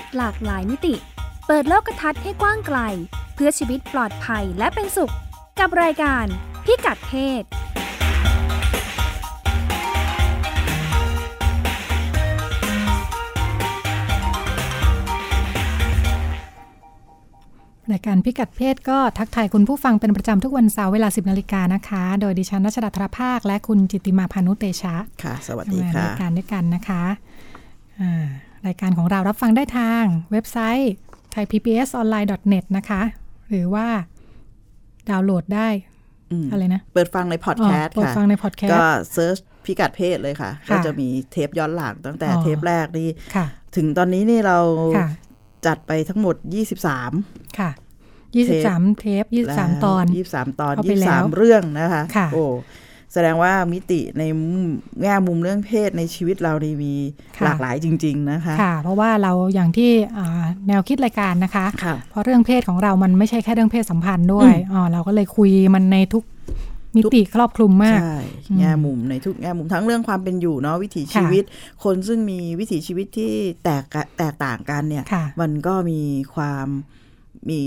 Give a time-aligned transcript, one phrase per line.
[0.00, 0.94] ศหลากหลายมิติ
[1.46, 2.78] เปิดโลกทัศน์ให้กว้างไกล
[3.34, 5.12] เพื่อชีวิตปลอดภัยและเป็นสุข
[5.58, 6.26] กับรายการ
[6.64, 7.12] พิกัดเพ
[7.42, 7.44] ศ
[17.92, 27.02] รายการพิกัดเพศก็ทักทายคุณผู้ฟังเป็นประจำทุกวันเสาร์เวลา 10นาฬิกานะคะ โดยดิฉันรัชดาธรภาค และคุณจิตติมาพานุเตชะ ค่ะ สวัสดีทำงานค่ะรายการด้วยกันนะคะ
[28.00, 28.26] อ่า
[28.66, 30.92] รายการของเรารับฟังได้ทางเว็บไซต์
[31.34, 33.02] thaipbsonline.net นะคะ
[33.48, 33.86] หรือว่า
[35.08, 35.68] ดาวน์โหลดได้
[36.32, 43.46] อืมอะไรนะ เปิดฟังในพอดแคสต์อ๋อเปิดค่ะฟังในพอดแคสต์ ก็ search พิกัดเพศเลยค่ะค่ะก็จะมีเทปย้อนหลังตั้งแต่อ๋อเทปแรกนี่ค่ะ
[43.76, 44.58] ถึงตอนนี้นี่เรา
[44.96, 45.08] ค่ะ
[45.66, 46.36] จัดไปทั้งหมด
[46.96, 47.70] 23 ค่ะ
[48.34, 49.24] 23 เทป
[49.54, 52.44] 23 ตอน 23 ตอนเอาไปแล้ว23 เรื่องนะคะค่ะโอ้
[53.14, 54.68] แสดงว่ามิติในมุม
[55.02, 56.94] แง่มุมเรื่องเพศในชีวิตเรานี่มี
[57.38, 66.24] ค่ะหลากหลายจริง ๆนะคะค่ะ เพราะว่าเราอย่างที่อ่าแนวคิดรายการนะคะค่ะเพราะเรื่องเพศของเรามันไม่ใช่แค่เรื่องเพศสัมพันธ์ด้วยอืมอ๋อเราก็เลยคุยมันในทุก
[66.96, 68.18] มิติครอบคลุมมากใช่
[68.50, 71.44] อืมแง่มุมในทุกแง่มุมทั้งเรื่องความเป็นอยู่เนาะวิถีชีวิต
[71.84, 73.32] คนซึ่งมีวิถีชีวิตที่
[73.64, 76.00] แตกกะแตกต่างกันเนี่ยค่ะมันก็มี
[76.34, 76.66] ความ
[77.50, 77.60] มี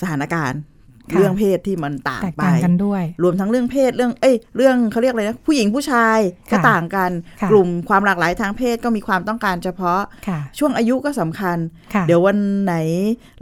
[0.00, 0.69] สถานการณ์ค่ะ
[1.16, 6.18] เรื่องเพศที่มันต่างแตกไปต่างกันด้วย รวมทั้งเรื่องเพศเรื่องเอ้ยเรื่องเขาเรียกอะไรนะผู้หญิงผู้ชาย
[6.50, 11.58] ก็ค่ะต่างกันค่ะกลุ่มความหลากหลายทางเพศก็มีความต้องการเฉพาะค่ะช่วงอายุก็สำคัญ
[11.94, 12.74] ค่ะเดี๋ยววันไหน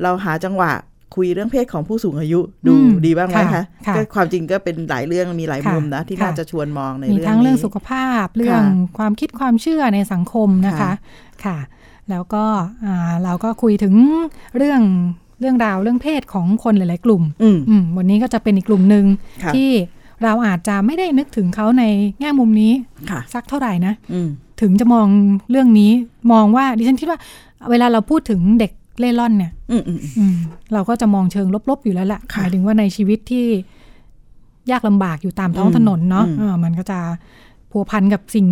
[0.03, 0.73] เราหาจังหวะ
[1.17, 8.63] คุยเรื่องเพศของผู้สูงอายุดูอืมดีบ้างไหมค่ะคะค่ะก็ความจริงก็เป็นหลายเรื่องมีหลายค่ะมุมนะที่ค่ะน่าจะชวนมองในมีเรื่องทั้งเรื่องนี้สุขภาพเรื่อง
[8.99, 10.93] ความคิดความเชื่อในสังคมนะคะค่ะ
[11.45, 11.59] ค่ะ
[12.11, 12.45] แล้วก็
[12.87, 13.95] อ่าเราก็คุยถึง
[14.57, 14.83] เรื่อง
[15.41, 19.05] เรื่องราวเรื่องเพศของคนหลาย ๆ กลุ่มอืมอืมวันนี้ก็จะเป็นอีกกลุ่มหนึ่ง
[19.45, 19.71] ค่ะที่
[20.25, 21.85] เราอาจจะไม่ได้นึกถึงเขาใน
[22.21, 22.73] แง่มุมนี้
[23.11, 24.29] ค่ะสักเท่าไหร่นะอืม
[24.61, 25.07] ถึงจะมอง
[25.51, 25.91] เรื่องนี้
[26.33, 27.19] มองว่าดิฉันคิดว่า
[27.71, 30.35] เวลาเราพูดถึงเด็กเล่ร่อนเนี่ยอืมอืมอืม
[30.73, 33.47] เราก็จะมองเชิงลบ ๆ อยู่แล้วแหละหค่ะมายถึงว่าในชีวิตที่
[34.71, 36.99] ยากลำบากอยู่ตามท้องอืมถนนเนาะอืมเออมันก็จะ
[37.71, 38.47] พัวพันกับสิ่ง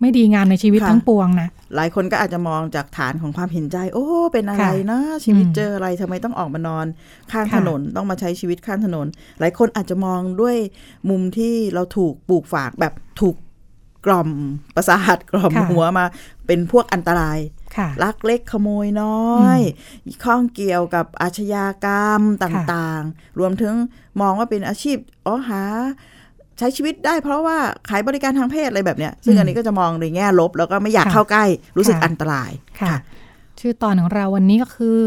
[0.00, 6.86] ไม่ดีงามในชีวิตค่ะทั้งปวงนะหลายคนก็อาจจะมองจากฐานของความเห็นใจ โอ้ เป็นอะไรค่ะนะ ชีวิตอืมเจออะไรทำไมต้องออกมานอน
[7.32, 9.06] ข้างค่ะถนนต้องมาใช้ชีวิตข้างถนน
[9.40, 10.56] หลายคนอาจจะมองด้วย
[11.10, 13.36] มุมที่เราถูกปลูกฝากแบบถูก
[14.06, 14.30] กล่อม
[14.74, 16.04] ประสาทกล่อมค่ะหัวมา
[16.46, 17.38] เป็นพวกอันตราย
[17.76, 19.60] ค่ะลักเล็กขโมยน้อย
[20.24, 23.74] ข้องเกี่ยวกับอาชญากรรมต่างๆ รวมถึง
[24.20, 24.96] มองว่าเป็นอาชีพ
[25.26, 25.62] อ๋อหา
[26.58, 27.56] ใช้ชีวิตได้เพราะว่า
[27.88, 31.44] ขายบริการทางเพศอะไรแบบเนี้ย ซึ่งอืมอันนี้ก็จะมองในแง่ลบ แล้วก็ไม่อยากค่ะเข้าใกล้
[31.76, 32.50] รู้สึกค่ะอันตราย
[32.80, 32.98] ค่ะ
[33.60, 34.98] ชื่อตอนของเราวันนี้ก็คือ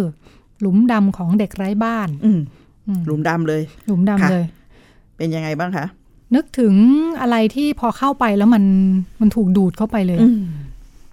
[0.62, 2.40] หลุมดำของเด็กไร้บ้าน อืม
[2.88, 4.46] อืมหลุมดำเลย หลุมดำค่ะเลย
[5.18, 5.86] เป็นยังไงบ้างคะ
[6.36, 6.74] นึกถึง
[7.22, 8.64] อะไรที่พอเข้าไปแล้วมัน
[9.22, 10.42] มันถูกดูดเข้าไปเลยอืม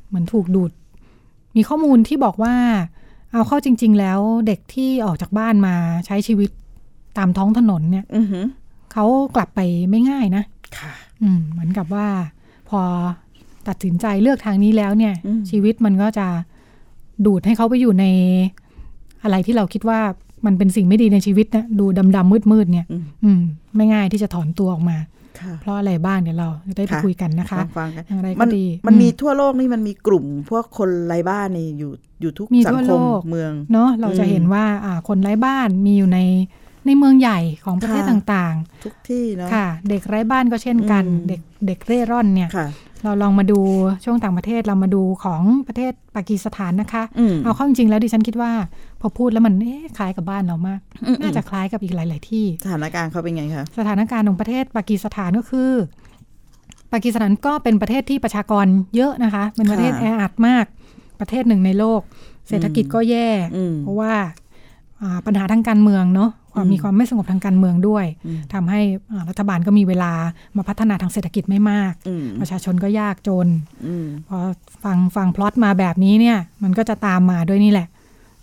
[0.08, 0.70] เหมือนถูกดูด
[1.56, 2.54] มีข้อมูลที่บอกว่า
[3.32, 5.74] เอาเข้าจริง ๆ แล้วเด็กที่ออกจากบ้านมา
[6.06, 6.50] ใช้ชีวิต
[7.18, 8.44] ตามท้องถนนเนี่ยอือหือ
[8.96, 10.44] เขากลับไปไม่ง่ายนะ
[10.78, 10.92] ค่ะ
[11.22, 12.06] อืมเหมือนกับว่า
[12.68, 12.80] พอ
[13.68, 16.26] ตัดสินใจเลือกทางนี้แล้วเนี่ยอืมชีวิตมันก็จะ
[17.26, 18.04] ดูดให้เขาไปอยู่ใน
[19.22, 20.00] อะไรที่เราคิดว่า
[20.46, 21.84] มันเป็นสิ่งไม่ดีในชีวิตนะดู
[22.16, 23.42] ดำๆมืดๆเนี่ยอืมอืม
[23.76, 24.98] ไม่ง่ายที่จะถอนตัวออกมา
[25.40, 36.18] ค่ะเพราะอะไรบ้างเดี๋ยวเราจะได้ไปค่ะคุยกันนะคะฟังฟังกันอย่างไรมัก็นดีมันมีอืทั่วโลกนี่มันมีกลุ่ม พวกคนไร้บ้านนี่อยู่อยู่ทุกมีสัทั่วคโลมกเมือง เนาะเราจะอืมเห็นว่าอ่าคนไร้บ้านมีอยู่ใน
[36.86, 38.54] ในเมืองใหญ่ของประเทศค่ะต่าง
[38.84, 42.68] ทุกที่เนาะๆค่ะ เด็กไร้บ้านก็เช่นกันอืมเด็กเด็กเร่ร่อนเนี่ยค่ะ
[43.04, 43.60] เราลองมาดู
[44.04, 48.52] ช่วงต่างประเทศเรามาดูของประเทศปากีสถานนะคะอืมเอาเข้าจริงๆแล้วดิฉันคิดว่า
[49.00, 55.70] พอพูดแล้วมันเอ๊ะคล้ายกับบ้านเรามากอืมน่าจะคล้ายกับอีกหลาย ๆ ที่สถานการณ์เขาเป็นไงคะสถานการณ์ของประเทศปากีสถานก็คือ
[56.92, 60.64] ปากีสถานก็เป็นประเทศที่ประชากรเยอะนะคะ เป็นประเทศค่ะแออัดมาก
[61.20, 62.00] ประเทศหนึ่งในโลก
[62.48, 64.14] เศรษฐกิจก็แย่อืมเพราะว่า
[65.02, 68.80] อ่าปัญหาทางการเมืองเนาะ ความอืมมีความไม่สงบทางการเมืองด้วยอืมทำให้
[69.12, 70.12] อ่ารัฐบาลก็มีเวลา
[70.56, 73.48] มาพัฒนาทางเศรษฐกิจไม่มากอืมประชาชนก็ยากจน
[73.86, 74.38] อืมพอ
[74.84, 77.88] ฟังฟังพล็อตมาแบบนี้เนี่ย มันก็จะตามมาด้วยนี่แหละ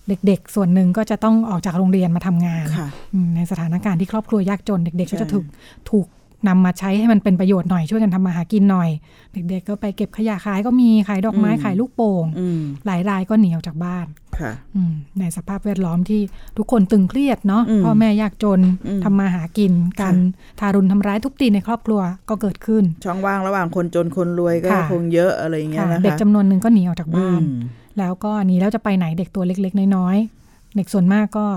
[0.08, 5.46] เด็กๆ ส่วนหนึ่งก็จะต้องออกจากโรงเรียนมาทำงานค่ะอืมในสถานการณ์ที่ครอบครัวยากจนเด็ก ๆ ก็ใช่จะถูก
[5.90, 6.08] ถูก
[6.48, 8.90] นำมาใช้ให้มันเป็นประโยชน์หน่อยช่วยกันทำมาหากินหน่อย
[9.34, 14.06] เด็กๆก็ไปเก็บขยะขายก็มีขายดอกไม้ขายลูกโป่งอืมหลายรายก็หนีออกจากบ้าน
[14.40, 16.22] ค่ะอืมในสภาพแวดล้อมที่
[16.58, 27.62] ทุกคนตึงเครียดเนาะอืมพ่อแม่ยากจนอืมทำมาหากินการค่ทารุณทำร้ายทุบตีในครอบครัวก็เกิดขึ้น ช่องว่างระหว่างคนจนคนรวยก็ค่ะคงเยอะอะไรอย่างเงี้ยค่ะนะคะเด็กจำนวนหนึ่งก็หนีออกจากบ้านอืม
[28.00, 31.48] แล้วก็หนีแล้วจะไปไหนเด็กตัวเล็ก ๆ น้อยๆเด็กส่วนมากก็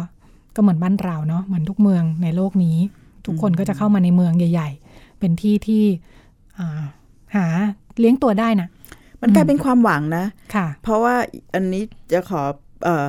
[0.57, 2.79] ก็เหมือนบ้านเราเนาะเหมือนทุกเมืองในโลกนี้
[3.27, 5.85] ทุกคนก็จะเข้ามาในเมืองใหญ่ ๆ เป็นที่ที่
[6.59, 6.83] อ่า
[7.37, 7.47] หา
[7.99, 8.69] เลี้ยงตัวได้นะ
[9.23, 10.25] มันกลายเป็นความหวังนะ
[10.55, 11.15] ค่ะ เพราะว่า
[11.55, 11.83] อันนี้
[12.13, 12.43] จะขอ
[12.85, 13.07] เออ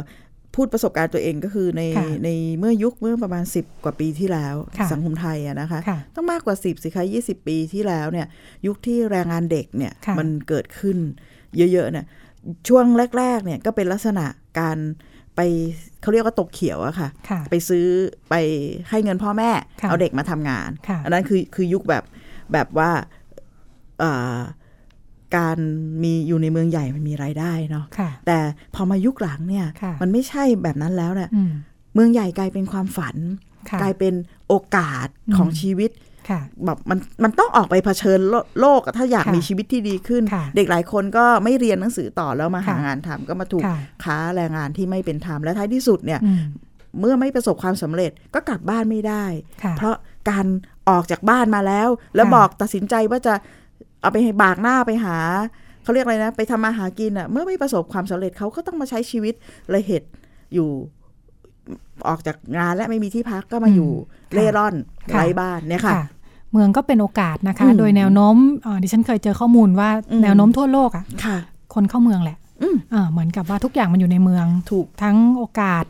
[0.55, 2.29] พูดประสบการณ์ตัวเองก็คือในค่ะใน
[2.59, 8.27] เมื่อยุคเมื่อประมาณ 10 กว่าปีที่แล้วค่ะสังคมไทยอะนะคะค่ะต้องมากกว่า 10 สิคะ20 ปีที่แล้วเนี่ย
[8.65, 10.97] ยุคที่แรงงานเด็กเนี่ยค่ะมันเกิดขึ้น
[11.57, 12.05] เยอะๆเนี่ย
[12.67, 12.85] ช่วง
[13.17, 14.25] แรก ๆ เนี่ยก็เป็นลักษณะ
[14.59, 14.77] การ
[15.37, 15.41] ไป
[16.01, 17.85] เขาเรียกว่าตกเขียวอะค่ะค่ะไปซื้อ
[18.29, 18.35] ไป
[18.89, 19.49] ให้เงินพ่อแม่
[19.81, 22.03] ค่ะเอาเด็กมาทำงานค่ะอันนั้นคือคือยุคแบบ
[22.53, 22.89] แบบว่า
[23.99, 24.37] เอ่อ
[25.37, 25.57] การ
[26.03, 28.37] มีอยู่ในเมืองใหญ่มันมีรายได้เนาะค่ะแต่
[28.75, 31.51] พอมายุคหลังเนี่ยค่ะมันไม่ใช่แบบนั้นแล้วเนี่ยอืม
[31.93, 33.15] เมืองใหญ่กลายเป็นความฝัน
[33.69, 34.13] ค่ะกลายเป็น
[34.47, 35.07] โอกาส
[35.37, 36.16] ของอืมชีวิตค่ะ
[36.65, 46.43] แบบมันมันต้องออกไปเผชิญโลโลกอะถ้าอยากค่ะมีชีวิตที่ดีขึ้นค่ะเด็กหลายคนก็ไม่เรียนหนังสือต่อแล้วมาหาค่ะงานทำก็มาถูกค่ะค้าแรงงานที่ไม่เป็นธรรมและท้ายที่สุดเนี่ยอืม
[46.99, 49.25] เมื่อไม่ประสบความสำเร็จก็กลับบ้านไม่ได้
[49.63, 49.95] ค่ะเพราะ
[50.29, 50.45] การ
[50.89, 53.33] ออกจากบ้านมาแล้ว แล้วค่ะบอกตัดสินใจว่าจะ
[54.01, 55.17] เอาไปให้บากหน้าไปหา
[55.83, 59.33] เขาเรียกอะไรนะ ไปทำมาหากินอะ่ะ เมื่อไม่ประสบความสำเร็จเขาก็ต้องมาใช้ชีวิต
[59.73, 60.09] ระเหตุ
[60.53, 60.69] อยู่
[62.07, 63.91] ออกจากงานและไม่มีที่พักก็มาอยู่
[64.31, 64.75] ค่ะเล่ร่อน
[65.11, 66.03] ค่ะไร้บ้านเนี่ยค่ะค่ะ
[66.51, 71.37] เมืองก็เป็นโอกาสนะคะอืมโดยแนวโน้มเอ่อดิฉันเคยเจอข้อมูลว่าอืมแนวโน้มทั่วโลกอะค่ะ
[71.73, 75.83] คนเข้าเมืองแหละอืมเอ่อเหมือนกับว่าทุกอย่างมันอยู่ในเมืองถูกทั้งโอกาส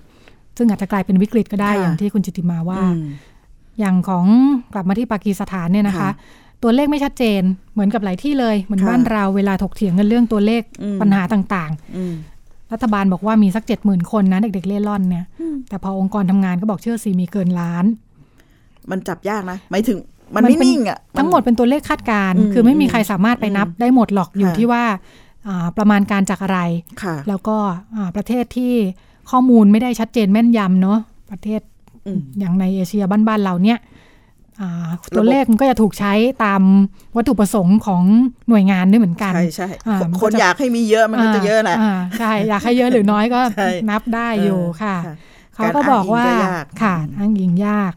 [0.57, 3.01] ซึ่งอาจจะกลายเป็นวิกฤตก็ได้ค่ะอย่างที่คุณจิตติมาว่าอืม
[3.80, 4.25] อย่างของ
[4.74, 6.12] กลับมาที่ปากีสถานเนี่ยนะคะค่ะ
[6.63, 7.42] ตัวเลขไม่ชัดเจน
[7.74, 17.86] เหมือนกับหลายที่เลยเหมือนค่ะบ้านเราเวลาถกเถียงกันเรื่องตัวเลขอืมปัญหาต่างอืมๆรัฐบาลบอกว่ามีสักเจ็ดหมื่นคนนะเด็กๆเล่ร่อนเนี่ยอืมแต่พอองค์กรทำงานก็บอกเชื่อสิมีเกินล้าน
[18.92, 19.98] มันจับยากนะหมายถึง
[20.35, 24.83] มันมันไม่เป็นนิ่งอะนทั้งหมดเป็นตัวเลขคาดการณ์อืมคือไม่มีใครสามารถไปนับอืมได้หมดหรอกอยู่ค่ะที่ว่า
[25.47, 26.59] อ่าประมาณการจากอะไร
[27.03, 27.57] ค่ะแล้วก็
[27.95, 28.74] อ่าประเทศที่
[29.31, 31.00] ข้อมูลไม่ได้ชัดเจนแม่นยำเนาะ
[31.31, 31.62] ประเทศ
[32.06, 33.79] อืมอย่างในเอเชียบ้านๆเราเนี่ย
[34.62, 36.13] อ่าตัวระบบเลขมันก็จะถูกใช้
[36.44, 36.62] ตาม
[37.15, 38.03] วัตถุประสงค์ของ
[38.50, 45.15] หน่วยงานด้วยเหมือนกัน ใช่ใช่อ่ามันก็คนจะอยากให้มีเยอะมันก็จะเยอะแหละาใช่อยากให้เยอะหรือน้อยก็ใช่นับได้อยู่ค่ะค่ะ
[45.56, 47.94] เขาก็บอกว่าการอ้างอิงก็ยากค่ะอ้างอิงยาก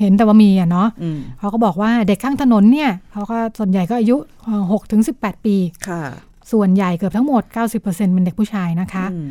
[0.00, 4.16] เห็นแต่ว่ามีอะเนาะอืมเขาก็บอกว่าเด็กข้างถนนเนี่ยเขาก็ส่วนใหญ่ก็อายุ
[4.72, 5.12] หกถึงสิ
[5.44, 5.56] ปี
[5.88, 6.02] ค่ะ
[6.52, 7.42] ส่วนใหญ่เกือบทั้งหมด
[7.78, 9.30] 90%เป็นเด็กผู้ชายนะคะอืม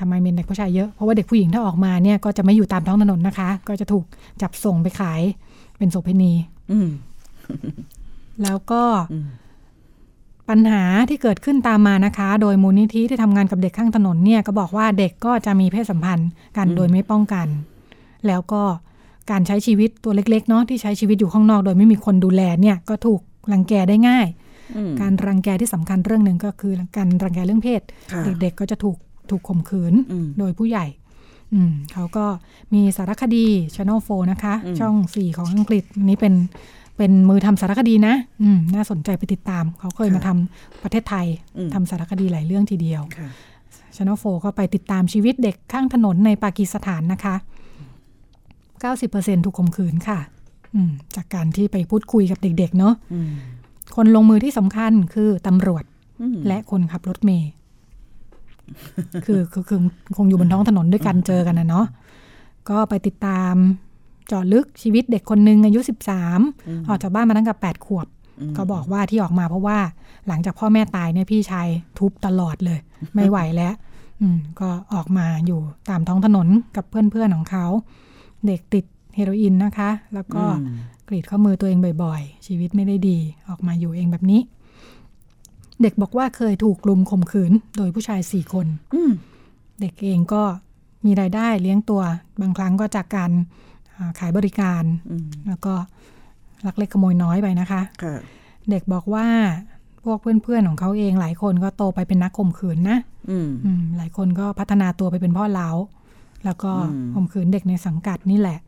[0.00, 4.04] ทำไมเป็นเด็กผู้ชายเยอะเพราะว่าเด็กผู้หญิงถ้าออกมาเนี่ยก็จะไม่อยู่ตามท้องถนนนะคะ ก็จะถูก
[4.42, 5.20] จับส่งไปขาย
[5.78, 6.32] เป็นโสเภณี
[6.70, 6.88] อืม
[8.42, 8.82] แล้วก็
[9.12, 9.26] อืม
[10.48, 17.46] ปัญหาที่เกิดขึ้นตามมานะคะ โดยมูลนิธิที่ทำงานกับเด็กข้างถนนเนี่ยก็บอกว่าเด็กก็จะมีเพศสัมพันธ์กันโดยไม่ป้องกัน
[18.26, 18.62] แล้วก็
[19.30, 23.20] การใช้ชีวิตตัวเล็กๆเนาะที่ใช้ชีวิตอยู่ข้างนอกโดยไม่มีคนดูแลเนี่ยก็ถูก
[23.52, 24.26] รังแกได้ง่าย
[24.76, 27.80] อืมการรังแกที่สำคัญเรื่องหนึ่งก็คือการรังแกเรื่องเพศ
[28.12, 28.96] ค่ะเด็กๆก็จะถูก
[29.30, 30.86] ถูกข่มขืนอืมโดยผู้ใหญ่
[31.54, 32.24] อืมเขาก็
[32.74, 36.34] มีสารคดี Channel 4 นะคะอืมช่อง 4 ของอังกฤษอันนี้เป็น
[36.96, 41.26] เป็นมือทำสารคดีนะอืมน่าสนใจไปติดตาม เขาเคยมาทำประเทศไทย
[41.56, 43.28] อืมทำสารคดีหลายเรื่องทีเดียวค่ะ
[43.96, 47.34] Channel 4 ก็ไปติดตามชีวิตเด็กข้างถนนในปากีสถานนะคะ
[48.84, 50.18] 90%ถูกข่มขืนค่ะ
[50.74, 53.30] อืมจากการที่ไปพูดคุยกับเด็กๆ เนาะอืม
[53.96, 55.84] คนลงมือที่สำคัญคือตำรวจ
[56.20, 57.50] อืมและคนขับรถเมย์
[59.26, 59.80] คือคือคือ
[60.16, 61.86] คงอยู่บนท้องถนนด้วยกันเจอกันนะเนาะ
[62.70, 63.54] ก็ไปติดตาม
[64.28, 65.80] เจาะลึกชีวิตเด็กคนหนึ่งอายุ
[66.32, 68.06] 13 ออกจากบ้านมาตั้งแต่8ขวบ
[68.50, 69.78] มก็บอกว่าที่ออกมาเพราะว่า
[70.28, 72.78] หลังจากพ่อแม่ตายเนี่ยพี่ชายทุบตลอดเลย
[73.14, 73.74] ไม่ไหวแล้ว
[74.20, 75.60] อืมก็ออกมาอยู่
[75.90, 77.66] ตามท้องถนนกับเพื่อนๆของเขา
[78.46, 78.84] เด็กติด
[79.14, 84.40] เฮโรอีนนะคะ แล้วก็อืมกรีดข้อมือตัวเองบ่อยๆ ชีวิตไม่ได้ดีออกมาอยู่เองแบบนี้
[85.82, 89.12] เด็กบอกว่าเคยถูกลุมข่มขืนโดยผู้ชายสี่คนอืม
[89.80, 90.42] เด็กเองก็
[91.04, 92.02] มีรายได้เลี้ยงตัว
[92.40, 93.30] บางครั้งก็จากการ
[93.96, 95.74] อ่าขายบริการอืมแล้วก็
[96.66, 98.16] ลักเล็กขโมยน้อยไปนะคะค่ะ
[98.70, 99.26] เด็กบอกว่า
[100.04, 102.98] พวกเพื่อนๆของเขาเองหลายคนก็โตไปเป็นนักข่มขืนนะ
[103.30, 105.68] อืมอืมหลายคนก็พัฒนาตัวไปเป็นพ่อเล้า
[106.46, 108.58] แล้วก็อืมข่มขืนเด็กในสังกัดนี่แหละ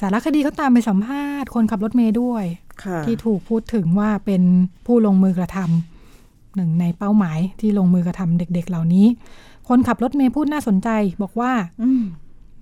[0.00, 2.44] สารคดีเขาตามไปสัมภาษณ์คนขับรถเมย์ด้วย
[2.84, 4.42] ค่ะที่ถูกพูดถึงว่าเป็น
[4.86, 9.06] ผู้ลงมือกระทำหนึ่งในเป้าหมายที่ลงมือกระทำเด็ก ๆ เหล่านี้
[9.68, 10.88] คนขับรถเมย์พูดน่าสนใจ
[11.22, 12.02] บอกว่าอืม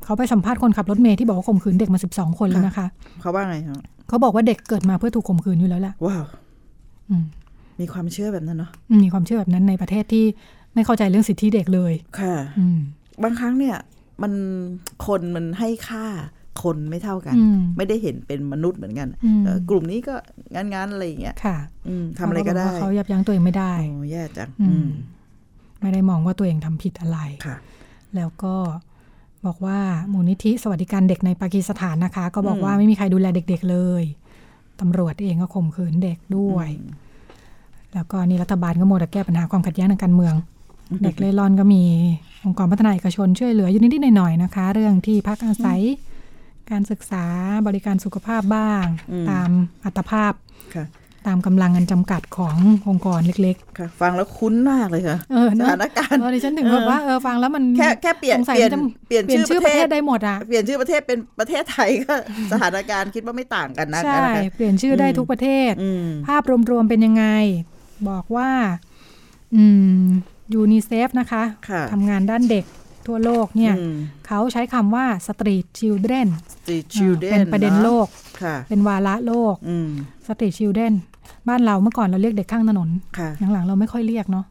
[0.04, 2.87] เขาไปสัมภาษณ์คนขับรถเมย์ที่บอกว่าข่มขืนเด็กมาสิบสองคนแล้วนะคะ
[3.20, 6.25] เขาว่าไงครับเขาบอกว่าเด็กเกิดมาเพื่อถูกข่มขืนอยู่แล้วแหละว้าว
[7.11, 7.25] อืม
[7.80, 8.70] มีความเชื่อแบบนั้นเนาะ
[9.04, 10.25] มีความเชื่อแบบนั้นในประเทศที่
[10.75, 12.78] ไม่เข้าใจเรื่องสิทธิเด็กเลย ค่ะ อืม
[13.23, 13.76] บางครั้งเนี่ย
[14.23, 14.33] มัน
[15.07, 16.07] คนมันให้ค่า
[16.62, 20.14] คนไม่เท่ากันอืมไม่ได้เห็นเป็นมนุษย์เหมือนกันอืมเอ่อกลุ่มนี้ก็
[20.54, 21.57] งานๆอะไรอย่างเงี้ยค่ะ
[21.88, 24.90] อืมทำอะไรก็ได้เขาบว่าเขายับยั้งตัวเองไม่ได้โอ้แย่จังอือืมม
[25.81, 27.57] ไม่ได้มองว่าตัวเองทำผิดอะไรค่ะ
[28.16, 28.54] แล้วก็
[29.47, 29.78] บอกว่า
[30.12, 34.04] มูลนิธิสวัสดิการเด็กในปากีสถานนะคะ ก็บอกอืมว่าไม่มีใครดูแลเด็ก ๆ เลย
[34.81, 36.69] ตำรวจเองก็ข่มขืนเด็กด้วย
[37.95, 40.35] แล้วก็นี่รัฐบาลก็โมดแต่แก้ปัญหาความขัดแย้งทางการเมือง
[41.02, 41.82] เด็กเล่ร่อนก็มี
[42.44, 45.80] องค์กรพัฒนาเอกชนช่วยเหลืออยู่นิดๆหน่อยๆนะคะ เรื่องที่พักอาศัย
[46.70, 47.25] การศึกษา
[47.66, 49.50] บริการสุขภาพบ้างอืมตาม
[49.84, 50.32] อัตภาพ
[50.75, 50.87] ค่ะ
[51.26, 52.56] ตามกำลังเงินจำกัดของ
[52.88, 62.14] องค์กรเล็กค่ะ ฟังแล้วคุ้นมากเลยค่ะๆเออสเนอะถานการณ์เออดิฉันถึงแบบว่าเออฟังแล้วมันแค่แค่เปลี่ยนสงสัเปลี่ยนมัจะเปลี่ยนเปลี่ยนชื่ชื่ออปประระเทเทศศได้หมดอะเปลี่ยนชื่อประเทศเป็นประเทศไทยก็
[62.52, 67.25] สถานการณ์คิดว่าไม่ต่างกันนะใช่นะคะเปลี่ยนชื่อได้อืมทุกประเทศอืมภาพรวมๆเป็นยังไง
[68.08, 68.50] บอกว่า
[69.56, 69.64] อื
[70.00, 70.04] ม
[70.54, 72.64] ยูนิเซฟนะคะค่ะทำงานด้านเด็ก
[73.06, 78.06] ทั่วโลกเนี่ยอืมเขาใช้คำว่า street children Street Children เป็นประเด็นโลก
[78.42, 79.88] ค่ะเป็นวาระโลกอืม
[80.26, 80.92] street children
[81.49, 84.47] บ้านเราเมื่อก่อนเราเรียกเด็กข้างถนนค่ะหลังๆเราไม่ค่อยเรียกเนาะ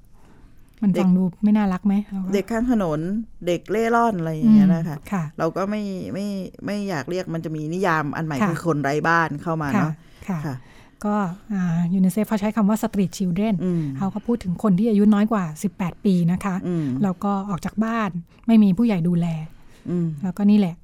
[0.81, 2.99] มันเด็กฟังดูไม่น่ารักไหมราเด็กข้างถนน
[3.47, 5.81] เด็กเล่ร่อนอะไรอย่างเงี้ยนะคะค่ะเราก็ไม่
[6.13, 6.27] ไม่
[6.65, 9.93] ไม่อยากเรียกมันจะมีนิยามอันใหม่ค่ะคือคนไร้บ้านเข้ามาค่ะเนาะ
[10.27, 10.55] ค่ะค่ะ
[11.05, 11.15] ก็
[11.93, 15.43] ยูนิเซฟเขาใช้คำว่า street children อืมเขาก็พูดถึงคนที่อายุน้อยกว่า
[15.75, 18.09] 18 ปีนะคะอืมแล้วก็ออกจากบ้าน
[18.47, 19.27] ไม่มีผู้ใหญ่ดูแล
[19.89, 20.75] อืมแล้วก็นี่แหละ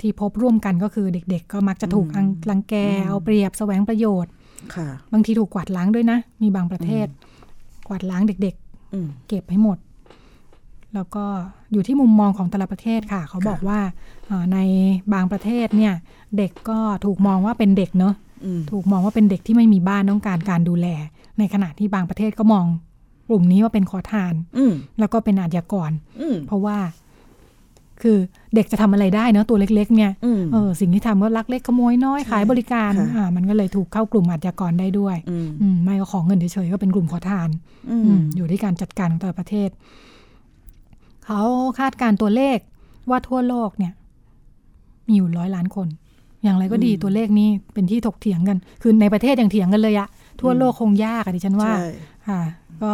[0.00, 2.74] ที่พบร่วมกันก็คือเด็กๆ ก็มักจะถูกอืมรังแก
[3.06, 4.32] เอาเปรียบแสวงประโยชน์
[4.74, 7.06] ค่ะบางทีถูกกวาดล้างด้วยนะ มีบางประเทศ
[7.88, 8.54] กวาดล้างเด็ก
[8.94, 9.78] อืมๆเก็บให้หมด
[10.94, 11.24] แล้วก็
[11.72, 13.80] อยู่ที่มุมมองของแต่ละประเทศค่ะ เขาบอกว่า
[14.26, 14.58] เอ่อใน
[15.12, 15.94] บางประเทศเนี่ย
[16.36, 18.31] เด็กก็ถูกมองว่าเป็นเด็กเนอะอืม
[18.70, 20.86] ถูกมองว่าเป็นเด็กที่ไม่มีบ้านต้องการการดูแล
[21.38, 22.66] ในขณะที่บางประเทศก็มอง
[23.28, 26.78] กลุ่มนี้ว่าเป็นขอทานอืมแล้วก็เป็นอาชญากรอืมเพราะว่า
[28.02, 28.18] คือ
[28.54, 37.48] เด็กจะทำอะไรได้เนอะตัวเล็ก ๆ เนี่ยอืมเออสิ่งที่ทำก็ลักเล็กขโมยน้อยขายบริการค่ะอ่ามันก็เลยถูกเข้ากลุ่มอาชญากรได้ด้วยอืมอืมไม่ก็ของเงินเฉยๆก็เป็นกลุ่มขอทาน
[37.90, 39.68] อือืมมอยู่ที่การจัดการของแต่ละประเทศ
[41.26, 41.42] เขา
[41.78, 42.58] คาดการณ์ตัวเลข
[43.10, 43.92] ว่าทั่วโลกเนี่ย
[45.06, 45.88] มีอยู่ร้อยล้านคน
[46.42, 50.08] อย่างไรก็ดีตัวเลขนี้เป็นที่ถกเถียงกัน คือในประเทศยังเถียงกันเลยอะ
[50.40, 51.88] ทั่วโลกคงยากอะดิฉันว่าใช่
[52.28, 52.40] ค่ะ
[52.82, 52.92] ก็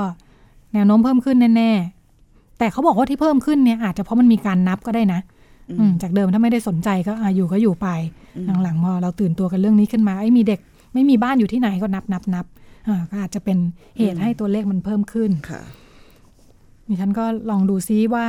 [0.75, 5.21] แนวโน้มเพิ่มขึ้นแน่ๆแต่เขาบอกว่าที่เพิ่มขึ้นเนี่ยอาจจะเพราะมันมีการนับก็ได้นะ
[5.81, 7.89] อืมจากเดิมถ้าไม่ได้สนใจก็อะอยู่ก็อยู่ไป
[8.63, 10.61] หลังๆพอเราตื่นตัวกันเรื่องนี้ขึ้นมาไอ้ยมีเด็ก
[10.95, 12.47] ไม่มีบ้านอยู่ที่ไหนก็นับนับนับ
[12.89, 13.59] อ่าก็อาจจะเป็น
[13.99, 15.63] เหตุให้ตัวเลขมันเพิ่มขึ้นค่ะ
[16.89, 18.27] ดิฉันก็ลองดูซิว่า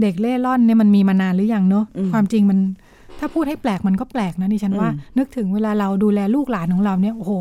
[0.00, 2.58] เด็กเล่ร่อนเนี่ยมันมีมานานหรือยังเนอะอืมความจริงมัน
[3.20, 7.32] ถ้าพูดให้แปลกมันก็แปลกนะดิฉันว่าอืมนึกถึงเวลาเราดูแลลูกหลานของเราเนี่ยโอ้โห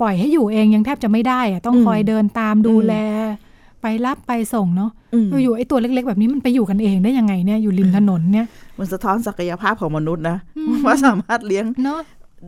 [0.00, 2.94] ปล่อยให้อยู่เองยังแทบจะไม่ได้อะต้องคอยเดินตามดูแล
[3.82, 8.46] ไปรับไปส่งเนาะอืมอยู่ๆไอ้ตัวเล็ก ๆ แบบนี้มันไปอยู่กันเองได้ยังไงเนี่ยอยู่ริมถนนเนี่ย
[8.78, 12.00] มันสะท้อนศักยภาพของมนุษย์นะอืมว่าสามารถเลี้ยงเนาะ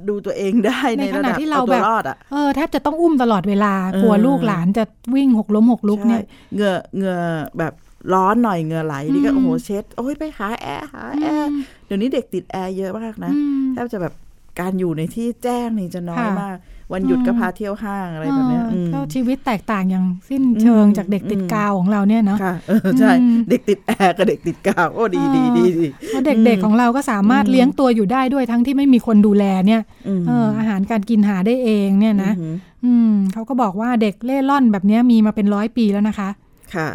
[0.09, 4.85] ดูตัวเองได้ในในขระณะดับที่เราเอาตัแบวบรอดอะเออแทบจะต้องอุ้มตลอดเวลาเออกลัวลูกหลานจะ
[5.15, 7.17] วิ่งหกล้มหกลุกเนี่ยใช่เหงื่อเหงื่อ
[7.59, 7.73] แบบ
[8.15, 11.51] ร้อนหน่อยเหงื่อไหลนี่ก็อืมโอ้โหเช็ด โอ้ยไปหาแอร์หาแอร์
[11.82, 14.15] เดี๋ยวนี้เด็กติดแอร์เยอะมากนะอืมแทบจะแบบ
[14.61, 16.57] การอยู่ในที่แจ้งนี่จะน้อยค่ะมาก
[16.93, 29.83] วันหยุดอืมก็พาเที่ยวห้างอะไรแบบเนี้ยเออมก็ชีวิตแตกต่างอย่างสิ้นเชิงอืมจากเด็กติดอืมกาวของเราเนี่ยเนาะค่ะเออใช่อืมเด็กติดแอร์กับเด็กติดกาวโอ้ดีเออดีดีดีเพราะเด็กๆของเราก็สามารถอืมเลี้ยงตัวอยู่ได้ด้วยทั้งที่ไม่มีคนดูแลเนี่ย
[30.19, 36.29] มเอออาหารการกินหาได้เองเนี่ยนะอืมอืมเขาก็บอกว่าเด็กเล่ร่อนแบบเนี้ยมีมาเป็นร้อยปีแล้วนะคะ
[36.75, 36.89] ค่ะ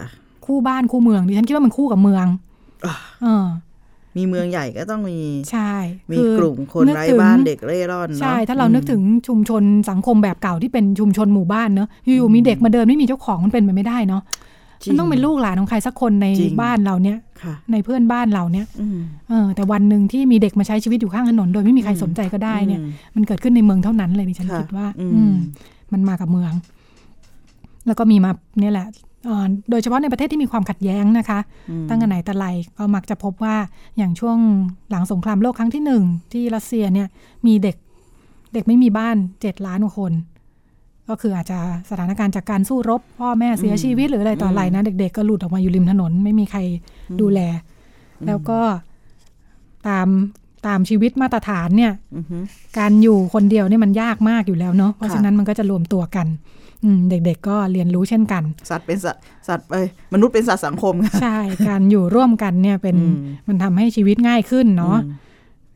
[0.46, 2.26] คู่บ้านคู่เมืองดิฉันคิดว่ามันคู่กับเมือง
[2.86, 3.46] อะเออ
[4.18, 5.20] มีเมืองใหญ่ก็ต้องมี
[5.52, 5.72] ใช่
[6.12, 14.24] มีคือกลุ่มคนนึกไร้ถึงบ้านเด็กเร่ร่อนเนอะใช่ ถ้าเราอืมนึกถึงชุมชนสังคมแบบเก่าที่เป็นชุมชนหมู่บ้านเนอะอยู่ๆมีเด็กมาเดินไม่มีเจ้าของมันเป็นไปไม่ได้เนาะ
[14.84, 25.36] จริมันต้องเป็นลูกหลานของใครสักคนในจริงบ้านเราเนี่ยค่ะในเพื่อนบ้านเราเนี่ยอืมเออ แต่วันหนึ่งที่มีเด็กมาใช้ชีวิตอยู่ข้างถนน โดยไม่มีใครสนใจก็ได้เนี่ยอืมมันเกิดขึ้นในเมืองเท่านั้นเลยดิฉันค่ะคิดว่า อืมอืม
[25.94, 26.54] มันมากับเมือง
[27.88, 29.07] แล้วก็มีมาเนี่ยแหละเอ่อ
[29.70, 33.56] โดยเฉพาะในประเทศที่มีความขัดแย้งนะคะอืมตั้งแต่ไหนแต่ไรก็มักจะพบว่า
[33.98, 34.38] อย่างช่วง
[34.90, 36.04] หลังสงครามโลกครั้งที่หนึ่ง
[36.34, 37.08] ที่รัสเซียเนี่ย
[37.48, 37.76] มีเด็ก
[38.54, 40.14] เด็กไม่มีบ้านเจ็ดล้านกว่าคน
[41.10, 46.60] ก็คืออาจจะสถานการณ์จากการสู้รบ พ่อแม่เสียชีวิตหรืออะไรต่ออะไรนะ เด็ก ๆ ก็หลุดออกมาอยู่ริมถนน ไม่มีใคร
[47.22, 47.40] ดูแล
[48.28, 48.60] แล้วก็
[49.88, 50.08] ตาม
[50.68, 52.38] ตามชีวิตมาตรฐานเนี่ยอือฮึ
[52.80, 56.67] การอยู่คนเดียวเนี่ยมันยากมากอยู่แล้วเนาะเพราะฉะนั้นมันก็จะรวมตัวกันอืม
[57.10, 63.16] เด็กๆ ก็เรียนรู้เช่นกัน สัตว์เป็นสัตว์สัตว์เอ้ยมนุษย์เป็นสัตว์สังคมค่ะใช่ การอยู่ร่วมกันเนี่ยเป็นอืม
[63.48, 65.26] มันทำให้ชีวิตง่ายขึ้นเนาะอืม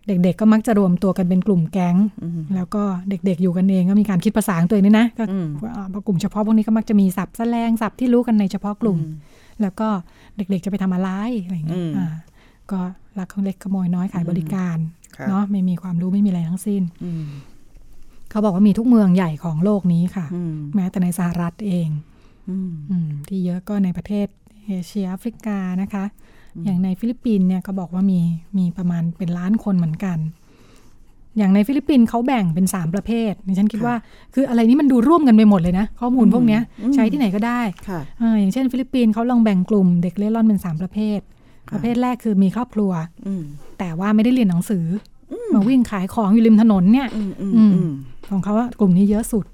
[0.08, 9.15] เด็กๆ ก็มักจะรวมตัวกันเป็นกลุ่มแก๊งอืมแล้วก็เด็กๆ อยู่กันเองก็มีการคิดภาษาของตัวเองด้วยนะก็อืมอ่าพอกลุ่มเฉพาะพวกนี้ก็มักจะมีศัพท์แสลงศัพท์ที่รู้กันในเฉพาะกลุ่มอืม
[9.62, 9.88] แล้วก็
[10.38, 11.10] เด็กๆ จะไปทำอะไร
[11.43, 12.08] อะไรอย่างเงี้ยอืมอ่า
[12.72, 12.79] ก็
[13.20, 14.77] ลักของเล็กขโมยน้อยขายบริการ
[15.15, 17.24] ครับเนาะไม่มีความรู้ไม่มีอะไรทั้งสิ้นอืม
[18.32, 21.88] เขาบอกว่ามีทุกเมืองใหญ่ของโลกนี้ค่ะอืมแม้แต่ในสหรัฐเอง
[22.50, 24.28] อืมอืมที่เยอะก็ในประเทศ
[24.68, 26.06] เอเชียแอฟริกานะคะ
[26.66, 28.20] อย่างในฟิลิปปินส์เนี่ยก็บอกว่ามี
[28.58, 30.18] มีประมาณเป็นล้านคนเหมือนกัน
[31.38, 33.96] อย่างในฟิลิปปินส์เขาแบ่งเป็น 3 ประเภทดิฉันคิดค่ะว่า
[34.34, 41.20] คืออะไรนี้มันดูร่วมกันไปหมดเลยนะ ข้อมูลพวกเนี้ยอืมใช้ที่ไหนก็ได้ค่ะเอออย่างเช่น ฟิลิปปินส์เขาลองแบ่งกลุ่มเด็กเร่ร่อนเป็น 3 ประเภท
[41.70, 42.92] ค่ะประเภทแรกคือมีครอบครัว
[43.28, 43.44] อืม
[43.80, 44.86] แต่ว่าไม่ได้เรียนหนังสือ
[45.32, 47.92] อมาวิ่งขายของอยู่ริมถนนเนี่ยอืมอืมอืมอืม
[48.32, 49.46] ของเขาว่ากลุ่มนี้เยอะสุด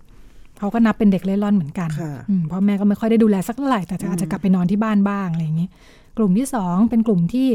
[0.58, 5.68] เขาก็นับเป็นเด็กเร่ร่อนเหมือนกันค่ะอืมพ่อแม่ก็ไม่ค่อยได้ดูแลสักเท่าไหร่แต่จะอาจจะกลับไปนอนที่บ้านบ้างอะไรอย่างนี้
[6.18, 7.48] กลุ่มที่สองเป็นกลุ่มที่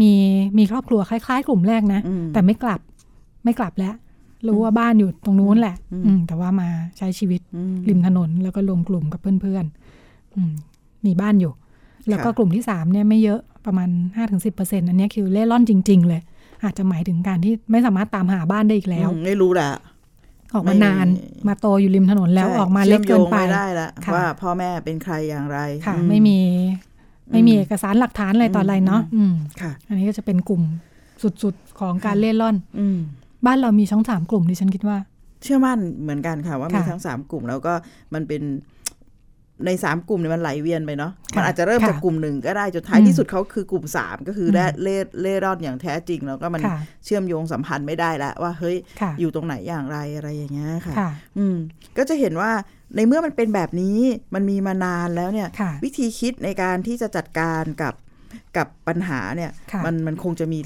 [0.00, 0.12] มี
[0.58, 2.80] มีครอบครัวคล้าย ๆ กลุ่มแรกนะอืมแต่ไม่กลับ
[3.44, 3.94] ไม่กลับแล้ว
[4.48, 10.52] รู้ว่าบ้านอยู่ตรงนู้นแหละ อืมอืมแต่ว่ามาใช้ชีวิตอืมริมถนนแล้วก็รวมกลุ่มกับเพื่อนๆอืม
[11.06, 11.52] มีบ้านอยู่
[12.08, 16.20] แล้วก็ค่ะกลุ่มที่สามเนี่ยไม่เยอะประมาณห้าถึงสิบเปอร์เซ็นอันเนี้ยคือเล่ร่อนจริง ๆ เลย
[16.64, 19.70] อาจจะหมายถึงการที่ไม่สามารถตามหาบ้านได้อีกแล้วอืมไม่รู้แหละ
[20.54, 26.38] ออกมานานไม่มาโตอยู่ริมถนนแล้วใช่ออกมาเล็กเกินไปชื่อมโยงม่ได้ละค่ะว่าพ่อแม่เป็นใครอย่างไรค่ะอืไม่มี
[27.30, 30.62] ไม่มีอืมเอกสารหลักฐานอะไรต่ออะไรเนาะอืมค่ะ อันนี้ก็จะเป็นกลุ่ม
[31.42, 32.98] สุดๆของการเล่ร่อน อืม
[33.46, 34.98] บ้านเรามีช่องสามกลุ่มที่ฉันคิดว่า
[35.42, 37.74] เชื่อมั่นเหมือนกันค่ะว่ามีค่ะทั้งสามกลุ่มแล้วก็
[38.14, 38.42] มันเป็น
[39.66, 51.56] ในสามกลุ่มเนี่ยมันไหลเวียนไปเนาะค่ะมันอาจจะเริ่มค่ะจากกลุ่มหนึ่งก็ได้จนท้ายอืมที่สุดเขาคือกลุ่มสามก็คืออมเล่เล่เล่ร่อนอย่างแท้จริง แล้วก็มันค่ะเชื่อมโยงสัมพันธ์ไม่ได้แล้วว่าเฮ้ยค่ะอยู่ตรงไหนอย่างไรอะไรอย่างเงี้ยค่ะค่ะ อืม
[51.98, 52.50] ก็จะเห็นว่า
[52.96, 53.98] ในเมื่อมันเป็นแบบนี้
[54.34, 57.94] มันมีมานานแล้วเนี่ยค่ะวิธีคิดในการที่จะจัดการกับ
[58.56, 60.58] กับปัญหาเนี่ยค่ะมันมันคงจะมี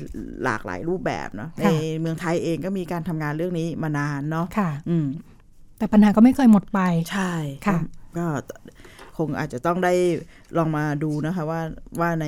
[0.45, 5.07] หลากหลายรูปแบบเนาะในค่ะเมืองไทยเองก็มีการทำงานเรื่องนี้มานานเนาะค่ะอืม
[5.78, 6.81] แต่ปัญหาก็ไม่เคยหมดไป
[7.12, 7.33] ใช่
[7.66, 7.78] ค่ะก็
[8.19, 8.26] ก็
[9.16, 9.94] คงอาจจะต้องได้
[10.56, 11.61] ลองมาดูนะคะว่า
[12.00, 12.26] ว่าใน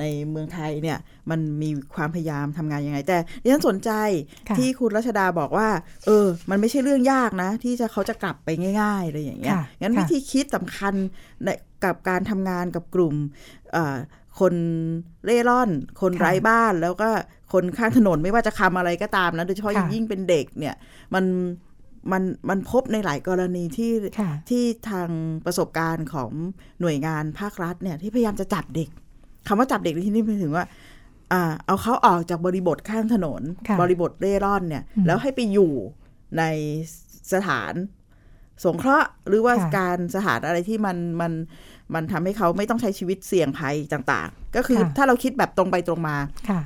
[0.00, 0.98] ในเมืองไทยเนี่ย
[1.30, 3.90] มันมีความพยายามทำงานยังไง แต่ดิฉันสนใจ
[4.48, 5.68] ค่ะที่คุณรัชดาบอกว่า
[6.06, 8.48] เออ มันไม่ใช่เรื่องยากนะ ที่จะเขาจะกลับไป
[8.80, 10.94] ง่ายๆอะไรอย่างเงี้ยค่ะงั้นค่ะวิธีคิดสำคัญ
[11.44, 11.48] ใน
[11.84, 13.14] กับการทำงานกับกลุ่ม
[13.72, 13.96] เอ่อ
[14.40, 14.54] คน
[15.24, 15.70] เร่ร่อน
[16.00, 17.10] คนไร้บ้านแล้วก็
[17.52, 20.74] คนข้างถนนไม่ว่าจะทำอะไรก็ตามนะโดยเฉพาะอย่างยิ่งเป็นเด็กเนี่ย
[21.14, 21.24] มัน
[22.12, 25.10] มันมันพบในหลายกรณีที่ค่ะที่ทาง
[25.46, 26.30] ประสบการณ์ของ
[26.80, 28.88] หน่วยงานภาครัฐเนี่ยที่พยายามจะจับเด็ก
[29.46, 30.64] คำว่าจับเด็กในที่นี้หมายถึงว่า
[31.32, 35.72] อ่าเอาเขาออกจากบริบทข้างถนนค่ะบริบทเร่ร่อนเนี่ยอืมแล้วให้ไปอยู่
[36.38, 36.42] ใน
[37.32, 37.72] สถาน
[38.64, 41.32] สงเคราะห์หรือว่าค่ะการสถานอะไรที่มันมัน
[41.94, 46.16] มันทำให้เขาไม่ต้องใช้ชีวิตเสี่ยงภัยต่าง ๆ ก็คือค่ะถ้าเราคิดแบบตรงไปตรงมา
[46.50, 46.60] ค่ะ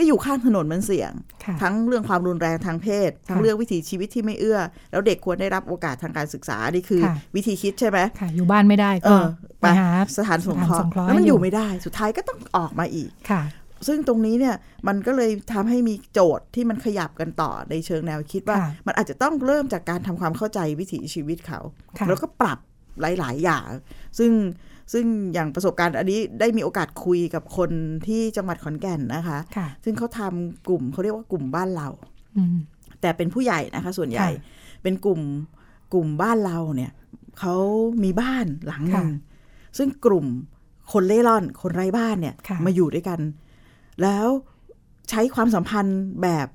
[0.00, 1.12] ก็อยู่ข้างถนนมันเสี่ยง
[1.44, 4.58] ค่ะทั้งเรื่องความรุนแรงทางเพศ ทั้งค่ะเรื่องวิถีชีวิตที่ไม่เอื้อ
[4.90, 9.24] แล้วเด็กควรได้รับโอกาสทางการศึกษานี่คือค่ะวิธีคิดใช่ไหมค่ะอยู่บ้านไม่ได้เอก็อ
[9.60, 13.42] ไปหาสถานสงเคราะสถานสงห์เคราะห์แล้วมันให้ออยู่ยู่ไม่ได้สุดท้ายก็ต้องออกมาอีกค่ะ
[13.86, 14.56] ซึ่งตรงนี้เนี่ย
[14.88, 21.60] มันก็เลยทำให้มีโจทย์ที่มันขยับกันต่อในเชิงแนวคิดว่าค่ะมันอาจจะต้องเริ่มจากการทำความเข้าใจวิถีชีวิตเขา
[21.98, 22.58] ค่ะแล้วก็ปรับ
[23.00, 23.68] หลาย ๆ อย่าง
[24.18, 24.30] ซึ่ง
[24.92, 27.70] ซึ่งอย่างประสบการณ์อันนี้ได้มีโอกาสคุยกับคน
[28.06, 31.88] ที่จังหวัดขอนแก่นนะคะค่ะซึ่งเขาทำกลุ่มเขาเรียกว่ากลุ่มบ้านเรา
[32.36, 32.58] อืม
[33.00, 35.20] แต่เป็นผู้ใหญ่นะคะ ส่วนใหญ่ค่ะเป็นกลุ่ม
[35.92, 36.92] กลุ่มบ้านเราเนี่ย
[37.38, 37.54] เขา
[38.04, 40.26] มีบ้านหลังหนึ่งค่ะซึ่งกลุ่ม
[40.92, 43.20] คนเล่ร่อน คนไร้บ้านเนี่ยค่ะมาอยู่ด้วยกัน
[44.02, 44.26] แล้ว
[45.10, 46.48] ใช้ความสัมพันธ์แบบ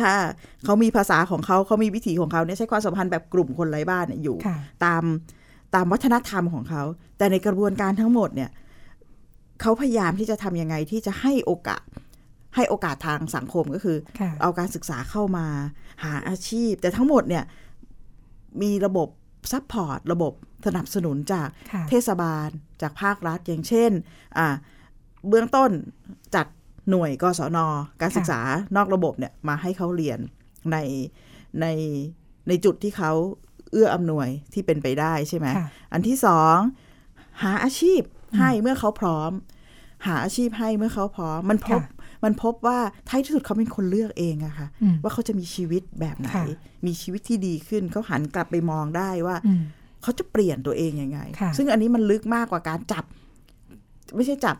[0.00, 0.12] ถ้า
[0.64, 5.02] เขามีภาษาของเขาเขามีวิถีของเขาเนี่ยใช้ความสัมพันธ์แบบกลุ่มคนไร้บ้านเนี่ยอยู่ค่ะตาม
[5.74, 6.82] ตามวัฒนธรรมของเขา
[7.18, 8.50] แต่ในกระบวนการทั้งหมดเนี่ย
[9.60, 11.82] เขาพยายามที่จะทำยังไงที่จะให้โอกาส
[12.54, 15.46] ให้โอกาสทางสังคมก็คือค่ะเอาการศึกษาเข้ามา
[16.04, 17.44] หาอาชีพ แต่ทั้งหมดเนี่ย
[18.62, 19.08] มีระบบ
[19.52, 20.32] support ระบบ
[20.66, 22.48] สนับสนุนจากค่ะเทศบาล
[22.82, 23.90] จากภาครัฐอย่างเช่น
[24.38, 24.54] อ่า
[25.28, 25.70] เบื้องต้น
[26.34, 26.46] จัด
[26.90, 27.58] หน่วยกศน
[28.00, 28.40] การศึกษา
[28.76, 30.18] นอกระบบเนี่ยมาให้เขาเรียน
[30.72, 30.76] ใน
[31.60, 31.66] ใน
[32.48, 33.12] ในจุดที่เขา
[33.72, 36.56] เอื้ออำนวยที่เป็นไปได้ใช่ไหมค่ะอันที่สอง
[37.42, 38.00] หาอาชีพ
[38.38, 39.30] ให้เมื่อเขาพร้อม
[40.06, 46.46] หาอาชีพให้เมื่อเขาพร้อม มันพบค่ะมันพบว่าท้ายที่สุดเขาเป็นคนเลือกเองอะค่ะอืมว่าเขาจะมีชีวิตแบบไหนค่ะ
[46.86, 49.62] มีชีวิตที่ดีขึ้นเขาหันกลับไปมองได้ว่าอืม
[50.02, 53.04] เขาจะเปลี่ยนตัวเองยังไงค่ะซึ่งอันนี้มันลึกมากกว่าการจับ
[54.16, 54.56] ไม่ใช่จับ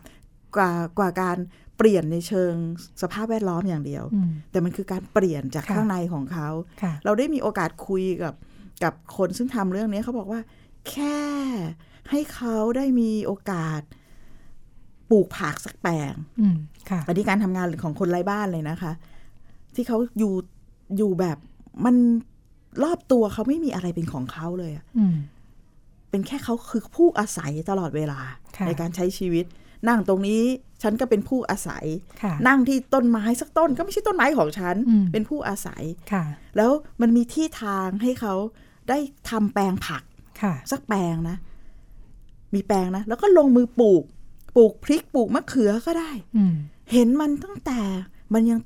[0.55, 1.37] กว่ากว่าการ
[1.77, 2.53] เปลี่ยนในเชิง
[3.01, 6.49] สภาพแวดล้อมอย่างเดียวอืมแต่มันคือการเปลี่ยนจากค่ะข้างในของเขา
[6.81, 8.33] ค่ะเราได้มีโอกาสคุยกับ
[8.83, 10.41] กับคนซึ่งทำเรื่องนี้เขาบอกว่า
[10.89, 11.19] แค่
[12.09, 13.81] ให้เขาได้มีโอกาส
[15.09, 16.55] ปลูกผักสักแปลงอืม
[16.89, 18.91] ค่ะอันนี้การทำงานของคนไร้บ้านเลยนะคะ
[19.75, 20.33] ที่เขาอยู่
[20.97, 21.37] อยู่แบบ
[21.85, 21.95] มัน
[22.83, 25.15] รอบตัวเขาไม่มีอะไรเป็นของเขาเลยอะอืม
[26.09, 28.19] เป็นแค่เขาคือผู้อาศัยตลอดเวลา
[28.57, 29.45] ค่ะในการใช้ชีวิต
[29.87, 30.41] นั่งตรงนี้
[30.83, 31.85] ฉันก็เป็นผู้อาศัย
[32.23, 36.23] ค่ะนั่งที่ต้นไม้สักต้น ก็ไม่ใช่ต้นไม้ของฉันอืมเป็นผู้อาศัยค่ะ
[36.57, 38.33] แล้วมันมีที่ทางให้เขา
[38.89, 38.97] ได้
[39.29, 40.03] ทำแปลงผัก
[40.41, 41.37] ค่ะสักแปลงนะ
[42.53, 44.03] มีแปลงนะ แล้วก็ลงมือปลูก
[44.55, 46.55] ปลูกพริกปลูกมะเขือก็ได้อืม
[46.91, 47.79] เห็นมันตั้งแต่
[48.33, 48.59] มันยัง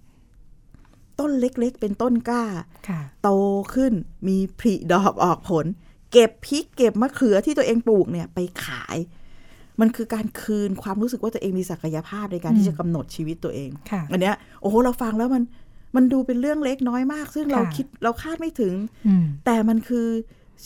[1.16, 2.44] โต้นเล็กๆ เป็นต้นกล้า
[2.90, 3.30] ค่ะโต
[3.74, 3.94] ขึ้น
[4.28, 5.66] มีผลิดอกออกผล
[6.12, 8.98] เก็บพริกเก็บมะเขือที่ตัวเองปลูกเนี่ยไปขาย
[9.82, 15.44] มันคือการคืนความรู้สึกว่าตัวเองมีศักยภาพในการอืมที่จะกำหนดชีวิตตัวเองค่ะอันเนี้ยโอ้โหเราฟังแล้วมัน
[15.96, 18.74] มันดูเป็นเรื่องเล็กน้อยมาก ซึ่งเราค่ะคิดเราคาดไม่ถึง
[19.08, 20.08] อืมแต่มันคือ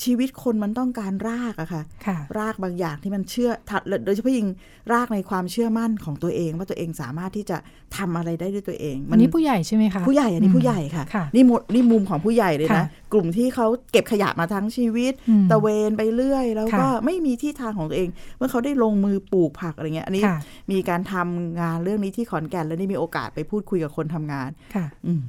[0.04, 4.48] ชีวิตคนมันต้องการรากอะค่ะค่ะ รากบางอย่างที่มันเชื่อถัดโดยเฉพาะยิ่ง
[4.94, 7.58] รากในความเชื่อมั่นของตัวเอง ว่าตัวเองสามารถที่จะ
[7.98, 20.38] ทำอะไรได้ด้วยตัวเองอันนี้ผู้ใหญ่ใช่ไหมคะผู้ใหญ่อันนี้มผู้ใหญ่ค่ะค่ะ นี่มุนี่มุมของผู้ใหญ่เลยค่ะนะกลุ่มที่เขาเก็บขยะมาทั้งชีวิตอืมตะเวนไปเรื่อย แล้วก็ค่ะไม่มีที่ทางของตัวเอง เมื่อเขาได้ลงมือปลูกผักอะไรเงี้ยอันนี้ค่ะ
[20.72, 25.22] มีการทำงานเรื่องนี้ที่ขอนแก่นแล้วได้มีโอกาสไปพูดคุยกับคนทำงานค่ะอืม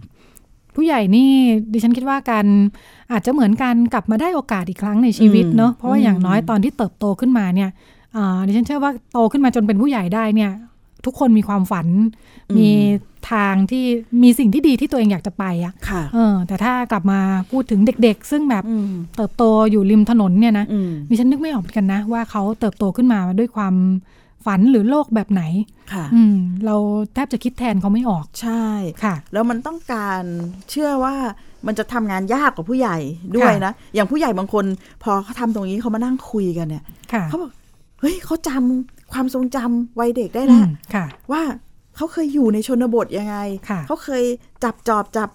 [0.76, 1.30] ผู้ใหญ่นี่
[1.72, 2.46] ดิฉันคิดว่าการ
[3.12, 7.70] อาจจะเหมือนการกลับมาได้โอกาสอีกครั้งในชีวิตอืมเนาะเพราะว่าอืมอย่างน้อยตอนที่เติบโตขึ้นมาเนี่ย
[8.16, 10.50] อ่าดิฉันเชื่อว่าโตขึ้นมาจนเป็นผู้ใหญ่ได้เนี่ย
[11.04, 11.86] ทุกคนมีความฝัน
[12.56, 12.68] มี
[13.30, 13.84] ทางที่
[14.22, 23.74] มีสิ่งที่ดีที่ตัวเองอยากจะไปอะค่ะเออ แต่ถ้ากลับมาพูดถึงเด็ก ๆ ซึ่งแบบอืมเติบโตอยู่ริมถนนเนี่ยนะอืมดิฉันนึกไม่ออกเหมือนกันนะ ว่าเขาเติบโตขึ้นมาด้วยความ
[24.44, 25.42] ฝันหรือโลกแบบไหน
[25.92, 26.76] ค่ะอืมเรา
[27.14, 28.66] แทบจะคิดแทนเขาไม่ออกใช่
[29.04, 30.22] ค่ะ แล้วมันต้องการ
[30.70, 31.14] เชื่อว่า
[31.66, 32.98] มันจะทำงานยากกว่าผู้ใหญ่
[33.36, 34.64] ด้วยนะ อย่างผู้ใหญ่บางคน
[35.02, 37.50] พอเขาทำตรงนี้เขามานั่งคุยกันเนี่ยค่ะเขาบอก
[38.00, 41.42] เฮ้ยเขาจำความทรงจำวัยเด็กได้อืแล้วมค่ะว่า
[41.96, 43.36] เขาเคยอยู่ในชนบทยังไง
[43.68, 44.24] ค่ะเขาเคย
[44.64, 45.28] จับจอบจับ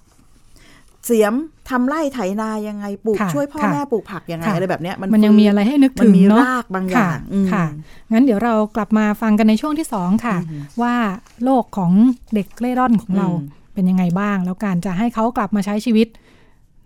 [1.05, 1.33] เสียม
[1.69, 7.65] ทำไร่ไถนายังไงปลูกค่ะช่วยพ่อค่ะแม่ปลูกผักยังไงค่ะอะไรแบบเนี้ยมันมันยังฟื้มีอะไรให้นึกมันถึงมีเนาะรากบางอย่างค่ะอืมค่ะ
[8.11, 10.95] งั้นเดี๋ยวเรากลับมาฟังกันในช่วงที่สองค่ะอืมว่า
[11.43, 11.91] โลกของ
[12.33, 16.07] เด็กเล่ร่อนของเราอืมเป็นยังไงบ้าง แล้วการจะให้เขากลับมาใช้ชีวิต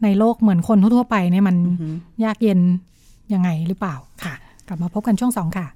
[0.03, 2.59] ในโลกเหมือนคนทั่วๆไปเนี่ยมันอืมยากเย็น
[3.33, 4.33] ยังไงหรือเปล่าค่ะ
[4.67, 5.67] กลับมาพบกันช่วงสองค่ะ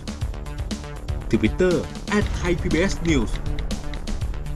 [1.32, 1.75] Twitter
[2.39, 3.32] @thaipbsnews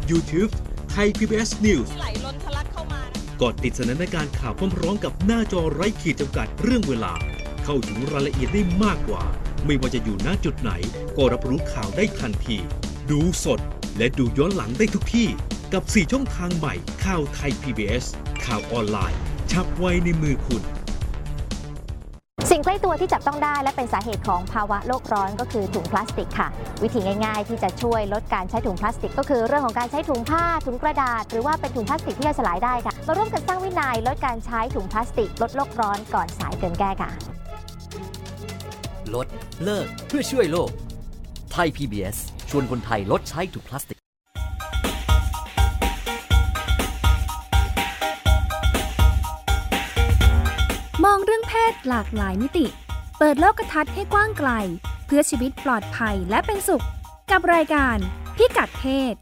[0.10, 0.52] YouTube
[0.96, 3.02] Thai PBS News ไหลล้นทะลักเข้ามา
[3.42, 7.14] กดติดสนันในการข่าวพร้อมๆกับหน้าจอไร้ขีดจำกัดเรื่องเวลา
[7.64, 9.24] เข้าถึงรายละเอียดได้มากกว่า
[9.66, 10.72] ไม่ว่าจะอยู่ณจุดไหน
[11.18, 12.58] ก็รับรู้ข่าวได้ทันที
[13.10, 13.60] ดูสด
[13.98, 15.28] และดูย้อนหลังได้ทุกที่
[15.74, 16.74] กับ 4 ช่องทางใหม่
[17.06, 18.06] ข่าวไทย PBS
[18.46, 19.20] ข่าวออนไลน์
[19.52, 20.64] ชับไว้ในมือคุณ
[22.60, 26.48] สิ่งใกล้ตัวที่จับต้องได้และเป็นสาเหตุของภาวะโลกร้อนก็คือถุงพลาสติกค่ะ
[26.84, 37.12] วิธีง่ายๆ ที่จะช่วยลดการใช้ถุงพลาสติก ก็คือเรื่องของการใช้ถุงผ้าถุงกระดาษ หรือว่าเป็นถุงพลาสติกที่ย่อยสลายได้ค่ะมาร่วมกันสร้างวินัยลดการใช้ถุงพลาสติก ลดโลกร้อนก่อนสายเกินแก้ค่ะ
[39.16, 39.28] ลด
[39.64, 40.70] เลิกเพื่อช่วยโลก
[41.52, 42.18] ไทย PBS
[42.50, 43.99] ชวนคนไทยลดใช้ถุงพลาสติก
[51.50, 52.66] เรื่องเพศหลากหลายมิติ
[53.18, 54.50] เปิดโลกทัศน์ให้กว้างไกล
[55.06, 56.86] เพื่อชีวิตปลอดภัยและเป็นสุข
[57.32, 57.98] กับรายการ
[58.38, 59.16] พิกัดเพศ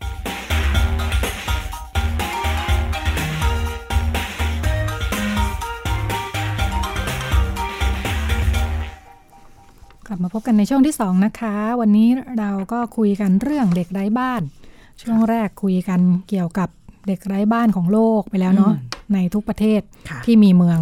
[10.07, 12.09] กลับมาพบกันในช่วงที่สองนะคะ วันนี้
[12.39, 14.41] เราก็คุยกันเรื่องเด็กไร้บ้าน
[15.01, 16.69] ช่วงแรกคุยกันเกี่ยวกับ
[17.07, 18.73] เด็กไร้บ้านของโลกไปแล้วเนาะ
[19.13, 20.79] ในทุกประเทศค่ะที่มีเมือง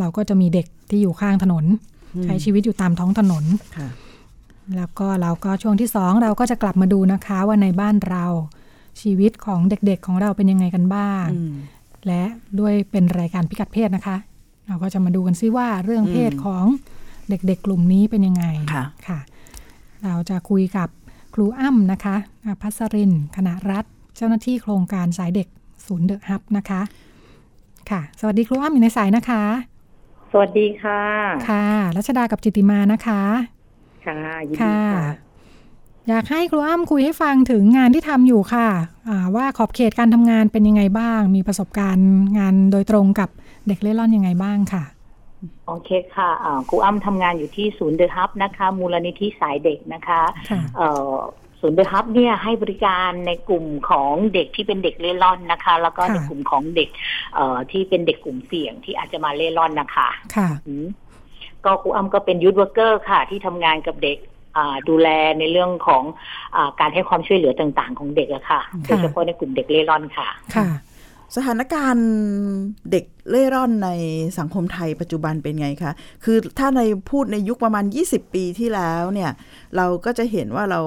[0.00, 1.64] เราก็จะมีเด็ก ที่อยู่ข้างถนน
[2.24, 3.44] ใช้ชีวิตอยู่ตามท้องถนน
[3.76, 3.88] ค่ะ
[4.76, 8.24] แล้วก็เราก็ช่วงที่สองเราก็จะกลับมาดูนะคะว่าในบ้านเรา
[9.00, 11.54] ชีวิตของเด็กๆของเราเป็นยังไงกันบ้างอืม
[12.06, 12.22] และ
[12.60, 14.16] ด้วยเป็นรายการพิกัดเพศนะคะ
[14.68, 16.64] เราก็จะมาดูกันซิว่าเรื่องเพศอืมของ
[17.28, 19.18] เด็กๆ กลุ่มนี้เป็นยังไงค่ะค่ะ
[20.04, 20.88] เราจะคุยกับ
[21.34, 23.84] ครูอ้ำนะคะอ่าพัสรินคณะรัฐ
[24.16, 25.48] เจ้าหน้าที่โครงการสายเด็ก
[25.86, 26.80] ศูนย์เดอะฮับนะคะ
[27.90, 29.42] ค่ะ สวัสดีครูอ้ำอยู่ในสายนะคะ
[30.36, 31.02] สสวัสดีค่ะ
[31.50, 33.22] ค่ะรัชดากับจิตติมานะคะ
[34.06, 34.18] ค่ะ
[34.48, 35.06] ยินดีค่ะค่ะ
[36.08, 38.68] อยากให้ครูอ้ำคุยให้ฟังถึงงานที่ทำอยู่ค่ะ
[39.08, 43.28] อ่าว่าขอบเขตการทำงานเป็นยังไงบ้าง มีประสบการณ์งานโดยตรงกับ
[43.66, 44.84] เด็กเล่ร่อนยังไงบ้างค่ะ
[45.66, 51.14] โอเคค่ะอ่าครูอ้ำทำงานอยู่ที่ศูนย์เดอะฮับนะคะ มูลนิธิสายเด็กนะคะค่ะเอ่อ
[51.66, 56.88] ศูนย์ The Hub เนี่ยให้บริการในกลุ่มของเด็กที่เป็นเด็กเร่ร่อนนะคะ แล้วก็ค่ะในกลุ่มของเด็ก
[57.34, 60.86] เอ่อที่เป็นเด็กกลุ่มเสี่ยงที่อาจจะมาเร่ร่อนนะคะค่ะอืม
[61.64, 64.18] ก็ครูอ้ำก็เป็น youth worker ค่ะ ที่ทำงานกับเด็ก
[64.56, 66.02] อ่าดูแลในเรื่องของ
[66.56, 70.68] อาการให้ความช่วยเหลือต่างๆ ของเด็กอะค่ะค่ะโดยเฉพาะในกลุ่มเด็กเร่ร่อนค่ะค่ะ
[71.36, 72.08] สถานการณ์
[72.90, 73.90] เด็กเร่ร่อนใน
[74.38, 75.92] สังคมไทยปัจจุบันเป็นไงคะ
[76.24, 79.30] คือถ้าในพูดในยุคประมาณ 20 ปีที่แล้วเนี่ย
[79.76, 80.80] เราก็จะเห็นว่าเรา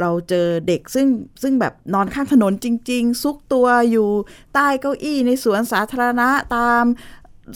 [0.00, 1.06] เราเจอเด็กซึ่ง
[1.42, 4.08] ซึ่งแบบนอนข้างถนนจริง ๆ ซุกตัวอยู่
[4.54, 6.84] ใต้เก้าอี้ในสวนสาธารณะตาม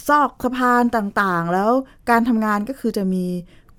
[0.09, 1.71] ซอกสะพานต่างๆ แล้ว
[2.11, 3.25] การทำงานก็คือจะมี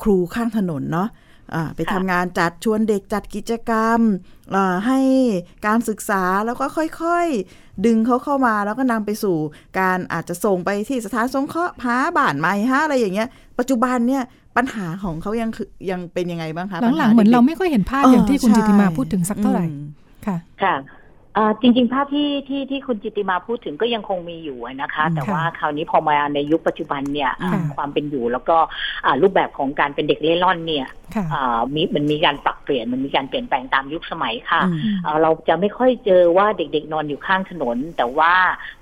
[0.01, 1.09] ครูข้างถนนเนาะ
[1.53, 3.99] อ่าไปค่ะทำงานจัดชวนเด็กจัดกิจกรรม
[4.55, 4.99] อ่าให้
[5.65, 9.37] การศึกษาแล้วก็ค่อยๆ ดึงเขาเข้ามาแล้วก็นำไปสู่
[9.79, 13.27] การอาจจะส่งไปที่สถานสงเคราะห์หาบ้านใหม่ฮะอะไรอย่างเงี้ย
[13.59, 14.23] ปัจจุบันเนี่ย
[14.57, 19.85] ปัญหาของเขายังคือยังเป็นยังไงบ้างคะหลังๆเหมือนเราไม่ค่อยเห็นภาพอย่างที่คุณจิตติมาพูดถึงสักเท่าไหร่อืม
[20.25, 20.96] ค่ะ ค่ะอ่า
[21.61, 28.57] จริง ๆ ภาพที่ที่ที่คุณจิตติมาพูดถึงก็ยังคงมีอยู่อะนะคะอืมแต่ว่าคราวนี้พอมาในยุคปัจจุบันเนี่ยอ่าค่ะความเป็นอยู่แล้วก็
[29.05, 38.33] อ่ารูปแบบของการเป็นเด็กเล่ร่อนเนี่ยค่ะอ่ามีมันมีการปรับเปลี่ยนมันมีการเปลี่ยนแปลงตามยุคสมัยค่ะอืมเอ่อเราจะไม่ค่อยเจอว่าเด็กๆนอนอยู่ข้างถนน แต่ว่า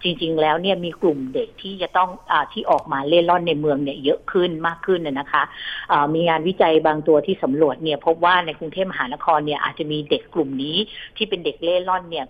[0.03, 5.43] จริง ๆ แล้วเนี่ยมีกลุ่มเด็กที่จะต้องอาที่ออกมาเล่ร่อนในเมืองเนี่ยเยอะขึ้นมากขึ้นนะนะคะ
[5.91, 10.77] อ่ามีงานวิจัยบางตัวที่สำรวจเนี่ยพบว่าในกรุงเทพมหานครเนี่ยอาจจะมีเด็กกลุ่มนี้
[11.17, 12.25] ที่เป็นเด็กเล่ร่อนเนี่ย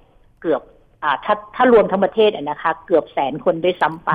[0.45, 0.63] เกือบ
[1.03, 4.12] อ่าถ้าถ้ารวมทั้งประเทศอะนะคะ เกือบแสนคนด้วยซ้ำไป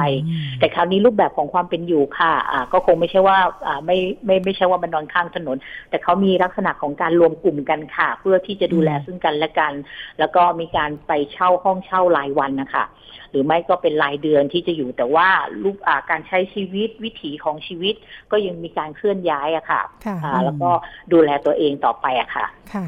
[0.59, 5.57] แต่คราวนี้รูปแบบของความเป็นอยู่ค่ะอ่าก็คงไม่ใช่ว่าอ่าไม่ไม่ไม่ใช่ว่ามันนอนข้างถนน
[5.91, 9.73] แต่เขามีลักษณะของการรวมกลุ่มกันค่ะ เพื่อที่จะดูแลซึ่งกันและกัน
[10.19, 12.85] แล้วก็มีการไปเช่าห้องเช่ารายวันนะคะ
[13.31, 15.29] หรือไม่ก็เป็นรายเดือนที่จะอยู่แต่ว่า
[15.63, 17.95] รูปอ่าการใช้ชีวิตวิถีของชีวิต
[18.33, 20.71] ก็ยังมีการเคลื่อนย้ายอะค่ะค่ะอ่าแล้วก็
[21.13, 22.87] ดูแลตัวเองต่อไปอะค่ะค่ะ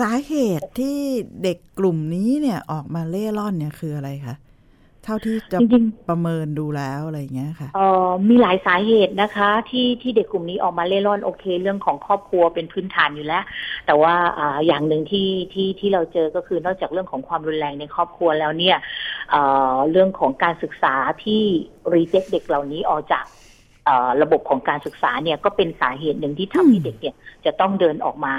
[0.00, 0.98] สาเหตุที่
[1.42, 4.36] เด็กกลุ่มนี้เนี่ยออกมาเล่ร่อนเนี่ยคืออะไรคะ
[5.04, 13.44] เท่าที่จะจริงประเมินดูแล้วอะไรอย่างเงี้ยค่ะเอ่อมีหลายสาเหตุนะคะ ที่ที่เด็กกลุ่มนี้ออกมาเล่ร่อนโอเค เรื่องของครอบครัวเป็นพื้นฐานอยู่แล้ว
[13.86, 18.76] แต่ว่าอ่าอย่างหนึ่งที่ที่ที่เราเจอก็คือนอกจากเรื่องของความรุนแรงในครอบครัวแล้วเนี่ย
[19.30, 19.42] เอ่
[19.72, 20.94] อเรื่องของการศึกษา
[21.24, 21.42] ที่
[21.94, 23.42] รีเจ็คเด็กเหล่านี้ออกจากเอ่อ
[24.22, 28.34] ระบบของการศึกษาเนี่ยก็เป็นสาเหตุหนึ่งที่ทำให้เด็กเนี่ยจะต้องเดินออกมา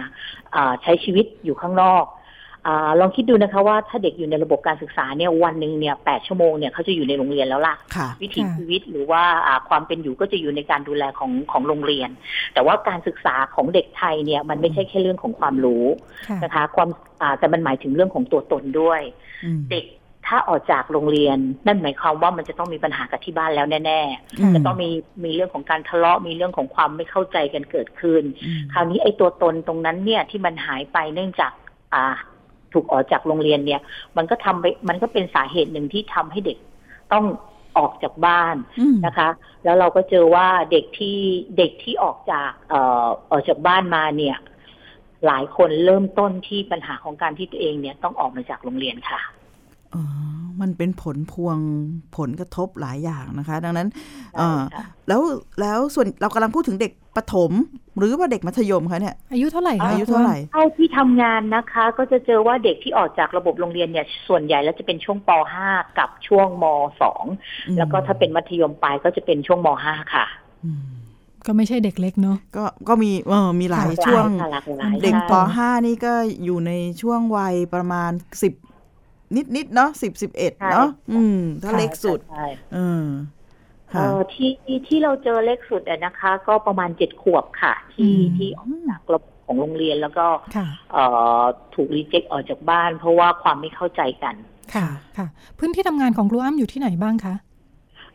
[0.56, 2.06] อ่าใช้ชีวิตอยู่ข้างนอก
[2.68, 12.10] อาลองคิดดูนะคะว่าถ้าเด็กอยู่ในระบบการศึกษาเนี่ยวันหนึ่งเนี่ยแปดชั่วโมงเนี่ยเขาจะอยู่ในโรงเรียนแล้วล่ะค่ะวิถีค่ะชีวิตหรือว่าอ่าความเป็นอยู่ก็จะอยู่ในการดูแลของของโรงเรียน
[12.54, 15.86] แต่ว่าการศึกษาของเด็กไทยเนี่ยมันไม่ใช่แค่เรื่องของความรู้
[16.30, 16.90] ค่ะนะคะความ
[17.22, 19.02] อ่าแต่มันหมายถึงเรื่องของตัวตนด้วย
[19.46, 19.86] อืมเด็ก
[20.28, 24.02] ถ้าออกจากโรงเรียน นั่นหมายความว่ามันจะต้องมีปัญหากับที่บ้านแล้วแน่
[24.40, 24.90] อืมๆจะต้องมี
[25.24, 31.52] มีเรื่องของการทะเลาะมีเรื่องของความไม่เข้าใจกันเกิดขึ้นอืมคราวนี้ไอ้ตัวตนตรงนั้นเนี่ยที่มันหายไปเนื่องจาก
[31.94, 32.06] อ่า
[32.74, 33.82] ถูกออกจากโรงเรียนเนี่ย
[34.18, 36.58] มันก็ทำไปมันก็เป็นสาเหตุหนึ่งที่ทำให้เด็ก
[37.14, 37.26] ต้อง
[37.78, 39.30] ออกจากบ้านอืมนะคะ
[39.64, 41.18] แล้วเราก็เจอว่าเด็กที่
[41.58, 44.38] เด็กที่ออกจากเอ่อออกจากบ้านมาเนี่ย
[45.26, 49.45] หลายคนเริ่มต้นที่ปัญหาของการที่ตัวเองเนี่ยต้องออกมาจากโรงเรียนค่ะอ๋อ
[50.62, 51.58] มันเป็นผลพวง
[52.18, 54.02] ผลกระทบหลายอย่างนะคะ ดังนั้นใช่
[54.38, 55.22] เอ่อค่ะแล้ว
[55.62, 57.52] แล้วส่วนเรากำลังพูดถึงเด็กประถม
[57.98, 65.30] หรือว่าเด็กมัธยมคะเนี่ยอายุเท่าไหร่คะอายุเท่าไหร่เท่าที่ทำงานนะคะ ก็จะเจอว่าเด็กที่ออกจากระบบโรงเรียนเนี่ย ส่วนใหญ่แล้วจะเป็นช่วงป
[65.66, 66.66] .5 กับช่วงม
[67.22, 70.26] .2 แล้วก็ถ้าเป็นมัธยมปลายก็จะเป็นช่วงม .5 ค่ะ
[70.66, 70.84] อืม
[71.46, 78.12] ก็ไม่ใช่เด็กเล็กเนาะก็ก็มีเออมีหลายหลากหลายช่วงค่ะหลากหลายเด็กใช่ป .5 นี่ก็อยู่ในช่วงวัยประมาณ
[78.44, 78.54] สิบ
[79.36, 83.08] นิดนิดๆเนาะสิบสิบเอ็ดเนาะอืม ถ้าเล็กสุดใช่เออ
[83.92, 84.52] เอ่ค่ะอที่
[84.88, 91.04] ที่เราเจอเล็กสุดอะนะคะ ก็ประมาณเจ็ดขวบค่ะ ที่อืมที่ออกจากระบบของโรงเรียนแล้วก็ค่ะเอ่
[91.40, 91.42] อ
[91.76, 94.36] ถูกรีเจ็คออกจากบ้าน เพราะว่าความไม่เข้าใจกัน
[94.76, 95.28] ค่ะค่ะ
[95.60, 97.36] พื้นที่ทำงานของครูอ้ำอยู่ที่ไหนบ้างคะ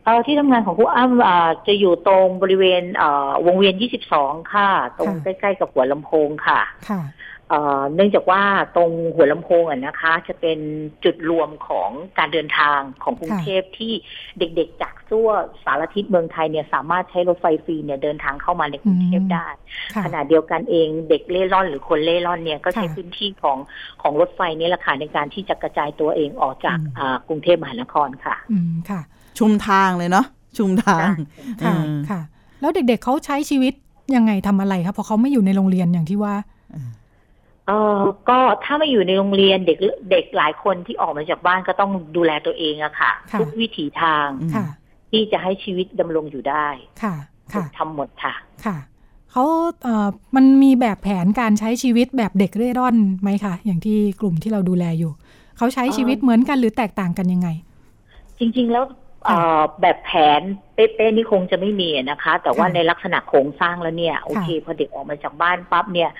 [0.05, 3.75] เอ่อที่ทำงานของครูอ้ำอ่าจะอยู่ตรงบริเวณเอ่อวงเวียน
[4.13, 7.01] 22 ค่ะ ตรงค่ะใกล้ๆกับหัวลำโพงค่ะ ค่ะ
[7.51, 8.41] เอ่อเนื่องจากว่า
[8.75, 10.59] ตรงหัวลำโพงอะนะคะ จะเป็น
[11.03, 13.93] จุดรวมของการเดินทางของกรุงเทพที่
[14.39, 15.29] เด็กๆ จากทั่ว
[15.63, 19.47] สารทิศเมืองไทยเนี่ยสามารถใช้รถไฟฟรีเนี่ยเดินทางเข้ามาในกรุงเทพอืมได้
[19.95, 23.57] ค่ะขณะเดียวกันเองเด็กเล่ร่อนหรือคนเล่ร่อนเนี่ยก็ใช้ค่ะพื้นที่ของ
[24.01, 29.01] ของรถไฟนี่แหละค่ะในการที่จะกระจายตัวเองออกจากอืมอ่ากรุงเทพมหานครค่ะ อืมค่ะ
[29.39, 30.25] ชุมทางเลยเนาะ
[30.57, 31.07] ชุมทาง
[31.63, 32.21] ค่ะเออค่ะ
[32.61, 33.73] แล้วเด็กๆเขาใช้ชีวิต
[34.15, 36.33] ยังไงทำอะไรครับเพราะเขาไม่อยู่ในโรงเรียนอย่างที่ว่า
[37.67, 39.77] เออก็ถ้าไม่อยู่ในโรงเรียนเด็ก
[40.11, 44.65] เด็กหลายคนที่ออกมาจากบ้านก็ต้องดูแลตัวเองอะค่ะค่ะทุกวิถีทางอืมค่ะ
[45.11, 46.67] ที่จะให้ชีวิตดำรงอยู่ได้
[47.01, 47.15] ค่ะ
[47.53, 48.33] ค่ะทำหมดค่ะ
[48.65, 48.77] ค่ะ
[49.31, 49.43] เขา
[49.83, 55.11] เอ่อมันมีแบบแผนการใช้ชีวิตแบบเด็กเร่ร่อนไหมคะอย่างที่กลุ่มที่เราดูแลอยู่
[55.57, 57.49] เขาใช้ชีวิตเหมือนกันหรือแตกต่างกันยังไง
[58.39, 58.97] จริง ๆ แล้วเอ่อ
[59.81, 60.41] แบบแผน
[60.75, 66.11] เป๊ะๆนี่คงจะไม่มีนะคะ แต่ว่าค่ะในลักษณะโครงสร้างแล้วเนี่ย โอเค พอเด็กออกมาจากบ้านปั๊บเนี่ย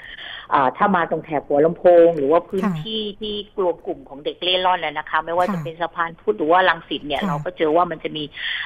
[0.52, 8.24] เอ่อถ้ามาตรงแถบหัวลำโพง หรือว่าพื้นค่ะที่ที่รวมกลุ่มของเด็กเล่ร่อนน่ะนะคะ ไม่ว่าค่ะจะเป็นสะพานพุทธหรือว่าลังสิตเนี่ยค่ะเราก็เจอว่ามันจะมี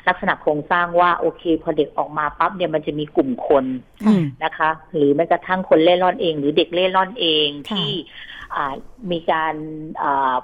[0.07, 3.65] ลักษณะโครงสร้างว่าโอเค พอเด็กออกมาปั๊บเนี่ยมันจะมีกลุ่มคน
[4.05, 7.91] อืมนะคะ หรือแม้กระทั่งคนเล่ร่อนเอง หรือเด็กเล่ร่อนเองค่ะที่
[8.55, 8.73] อ่า
[9.11, 9.53] มีการ
[10.03, 10.35] อ่า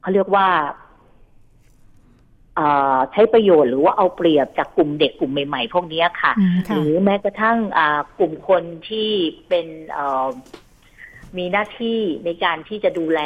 [0.00, 0.89] เขาเรียกว่าอ่า
[3.12, 9.10] ใช้ประโยชน์หรือว่าเอาเปรียบจากกลุ่มเด็กกลุ่มใหม่ๆ พวกเนี้ยค่ะอืมหค่ะรือแม้กระทั่งอ่ากลุ่มคนที่
[9.48, 10.28] เป็นเอ่อ
[11.38, 13.20] มีหน้าที่ในการที่จะดูแล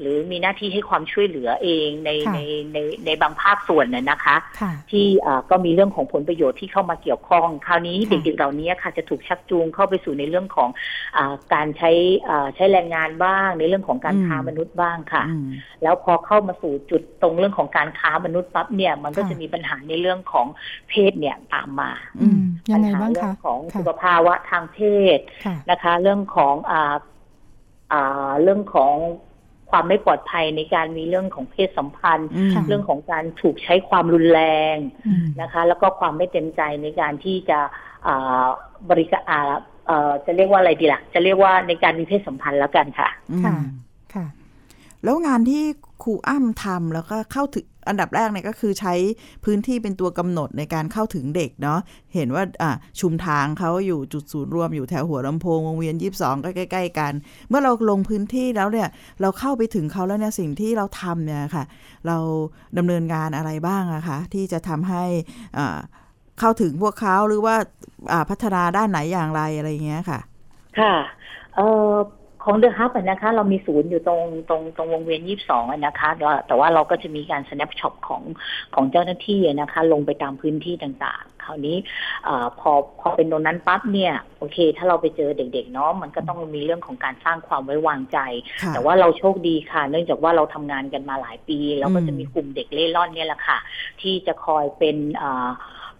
[0.00, 2.38] หรือมีหน้าที่ให้ความช่วยเหลือเองในค่ะใน
[2.72, 10.68] ในในบางภาคส่วนน่ะนะคะค่ะที่อ่าก็มีเรื่องของผลประโยชน์ที่เข้ามาเกี่ยวข้อง คราวนี้ค่ะเด็กๆเหล่านี้ค่ะจะถูกชักจูงเข้าไปสู่ในเรื่องของ
[11.16, 11.90] อาการใช้
[12.28, 15.46] อ่าใช้แรงงานบ้าง ในเรื่องของการอืมค้ามนุษย์บ้างค่ะอืม
[15.82, 20.46] แล้วพอเข้ามาสู่จุดตรงเรื่องของการค้ามนุษย์ปั๊บเนี่ยมันก็ค่ะจะมีปัญหาในเรื่องของ
[20.88, 24.78] เพศเนี่ยตามมาอืมยัปังญไงหาบ้างเรื่คะของค่ะสุขภาวะทางเพ
[25.16, 26.94] ศค่ะนะคะ เรื่องของอ่า
[27.92, 28.94] อ่าเรื่องของ
[29.70, 34.42] ความไม่ปลอดภัยในการมีเรื่องของเพศสัมพันธ์อืมค่ะเรื่องของการถูกใช้ความรุนแร
[34.74, 37.58] งอืมนะคะ แล้วก็ความไม่เต็มใจในการที่จะ
[38.06, 38.44] อ่า
[38.90, 39.40] บริการอ่า
[39.86, 43.08] เอ่อจะเรียกว่าอะไรดีล่ะ จะเรียกว่าในการมีเพศสัมพันธ์แล้วกันค่ะ
[43.44, 43.64] ค่ะอืม
[44.14, 44.26] ค่ะ
[45.04, 45.62] แล้วงานที่
[46.02, 48.94] ครูอ้ำทำแล้วก็เข้าถึง อันดับแรกเนี่ยก็คือใช้
[49.44, 51.80] พื้นที่เป็นตัวกำหนดในการเข้าถึงเด็กเนาะ
[52.14, 52.44] เห็นว่า
[53.00, 57.12] ชุมทางเขาอยู่จุดศูนย์รวมอยู่แถวหัวลำโพงวงเวียนยี่สองก็ใกล้ ๆ กัน
[57.48, 58.88] เมื่อเราลงพื้นที่แล้วเนี่ย
[59.20, 61.64] เราเข้าไปถึงเขาแล้วเนี่ยสิ่งที่เราทำเนี่ยค่ะ
[62.06, 62.16] เรา
[62.78, 65.04] ดำเนินงานอะไรบ้างอะคะที่จะทำให้
[66.38, 67.54] เข้าถึงพวกเขาหรือว่า
[68.30, 70.20] พัฒนาด้านไหนอย่างไรอะไรเงี้ยค่ะ
[70.80, 70.94] ค่ะ
[71.56, 71.92] เออ
[72.44, 78.22] ของเดอะฮับนะคะ เรามีศูนย์อยู่ตรงตรงตรงวงเวียนยี่สิบสองนะคะแล้วแต่ว่าเราก็จะมีการ snap shot ของ
[78.74, 81.76] ของเจ้าหน้าที่นะคะ ลงไปตามพื้นที่ต่างๆ คราวนี้
[82.24, 88.18] เอพอพอเป็นตรงนั้นปั๊บเนี่ย โอเค ถ้าเราไปเจอเด็กๆเนาะมันก็ต้องมีเรื่องของการสร้างความไว้วางใจ
[88.62, 93.58] ค่ะแต่ว่าเราโชคดีค่ะ เนื่องจากว่าเราทำงานกันมาหลายปี แล้วก็อืมจะมีกลุ่มเด็กเล่ร่อนเนี่ยแหละค่ะ
[94.00, 95.50] ที่จะคอยเป็นอ่า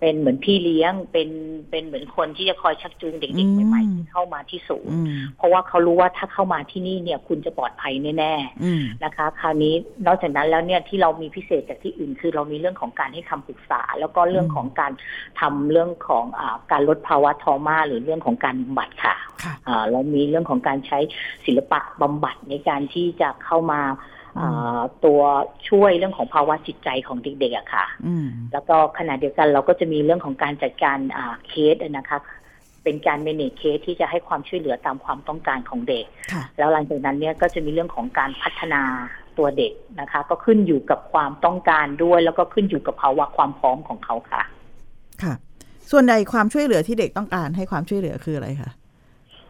[0.01, 1.29] เป็นเหมือนพี่เลี้ยงเป็น
[1.71, 8.35] เป็นเหมือนคนที่จะคอยชักจูงเด็กๆใหม่ๆที่เข้ามาที่ศูนย์อืมเพราะว่าเขารู้ว่าถ้าเข้ามาที่นี่เนี่ยคุณจะปลอดภัยแน่
[8.65, 9.75] อืมๆนะคะ คราวนี้
[10.07, 14.93] นอกจากนั้นแล้วเนี่ยที่เรามีพิเศษจากที่อื่น คือเรามีเรื่องของการให้คำปรึกษา แล้วก็เรื่องของการ
[15.41, 20.99] ทำเรื่องของอาการลดภาวะทอมาหรือเรื่องของการบำบัดค่ะค่ะอ่าเรามีเรื่องของการใช้
[21.47, 24.20] ศิลปะบำบัดในการที่จะเข้ามาอ่า
[25.05, 25.21] ตัว
[25.69, 32.19] ช่วยเรื่องของภาวะจิตใจของเด็กๆอะค่ะอืมแล้วก็ขณะเดียวกันเราก็จะมีเรื่องของการจัดการอ่าเคสอะนะคะ
[32.85, 38.83] เป็นการเมเนจเคสที่จะให้ความช่วยเหลือตามความต้องการของเด็กค่ะแล้วหลังจากนั้นเนี่ยก็จะมีเรื่องของการพัฒนา
[39.39, 44.43] ตัวเด็กนะคะ ก็ขึ้นอยู่กับความต้องการด้วย แล้วก็ขึ้นอยู่กับภาวะความพร้อมของเขาค่ะ
[45.23, 45.35] ค่ะ
[45.91, 48.71] ส่วนใหญ่ความช่วยเหลือที่เด็กต้องการให้ความช่วยเหลือคืออะไรคะ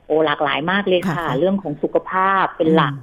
[0.06, 2.94] โอ้หลากหลายมากเลยค่ะค่ะเรื่องของสุขภาพเป็นหลัก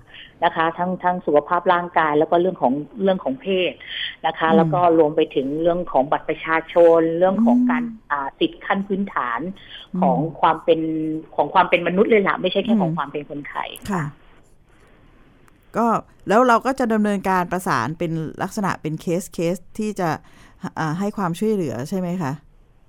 [0.43, 2.73] นะคะ ทั้งทั้งสุขภาพร่างกาย แล้วก็เรื่องของ
[3.03, 3.73] เรื่องของเพศ
[4.25, 9.39] นะคะอืมแล้วก็รวมไปถึงเรื่องของบัตรประชาชน เรื่องของอืมการอ่าสิทธิขั้นพื้นฐาน
[9.93, 10.79] อืมของความเป็น
[11.35, 14.03] ของความเป็นมนุษย์เลยล่ะไม่ใช่แค่อืมของความเป็นคนไทยค่ะ
[15.77, 15.87] ก็
[16.27, 20.09] แล้วเราก็จะดำเนินการประสานเป็นลักษณะเป็นเคสเคสที่จะ
[20.79, 22.31] อ่าให้ความช่วยเหลือใช่ไหมคะ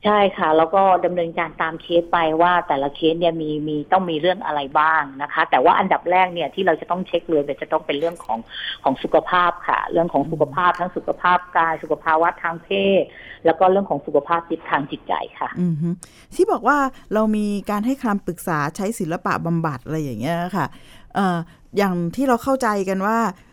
[0.04, 8.38] ใช่ค่ะ แล้วก็ดำเนินการตามเคสไปว่าแต่ละเคสเนี่ยมีมีต้องมีเรื่องอะไรบ้างนะคะ แต่ว่าอันดับแรกเนี่ยที่เราจะต้องเช็คเลยเนี่ยจะต้องเป็นเรื่องของ
[8.84, 12.68] ของสุขภาพค่ะ เรื่องของสุขภาพทั้งสุขภาพกายสุขภาวะทางเพ
[13.00, 13.02] ศ
[13.44, 15.88] แล้วก็เรื่องของสุขภาพจิตทางจิตใจค่ะอือฮึ
[16.34, 16.78] ที่บอกว่า
[17.14, 20.66] เรามีการให้คำปรึกษาใช้ศิลปะบำบัดอะไรอย่างเงี้ยค่ะ
[21.14, 21.38] เอ่อ
[21.76, 23.47] อย่างที่เราเข้าใจกันว่าอ่า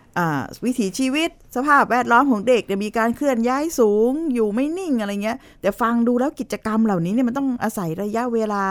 [0.66, 8.64] วิถีชีวิตสภาพแวดล้อมของเด็กเนี่ยมีการเคลื่อนย้ายสูง อยู่ไม่นิ่งอะไรเงี้ย แต่ฟังดูแล้วกิจกรรมเหล่านี้เนี่ยมันต้องอาศัยระยะเวลา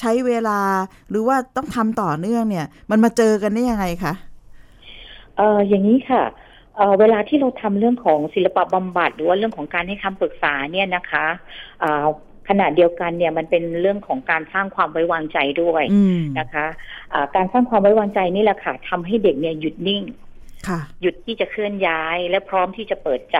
[0.00, 0.58] ใช้เวลา
[1.10, 4.12] หรือว่าต้องทำต่อเนื่องเนี่ย มันมาเจอกันได้ยังไงคะ
[5.36, 6.22] เอออย่างนี้ค่ะ
[6.76, 11.26] เออเวลาที่เราทำเรื่องของศิลปะบำบัดหรือว่าเรื่องของการให้คำปรึกษาเนี่ยนะคะ
[11.82, 12.06] อ่า
[12.48, 16.66] ขณะเดียวกันเนี่ยมันเป็นเรื่องของการสร้างความไว้วางใจด้วยอืมนะคะ
[17.12, 20.27] อ่าการสร้างความไว้วางใจนี่แหละค่ะทำให้เด็กเนี่ยหยุดนิ่งค่ะ
[21.00, 23.38] หยุดที่จะเคลื่อนย้ายและพร้อมที่จะเปิดใจ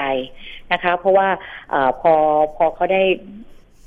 [0.72, 1.28] นะคะ เพราะว่า
[1.72, 2.14] อพอ
[2.56, 3.02] พอเขาได้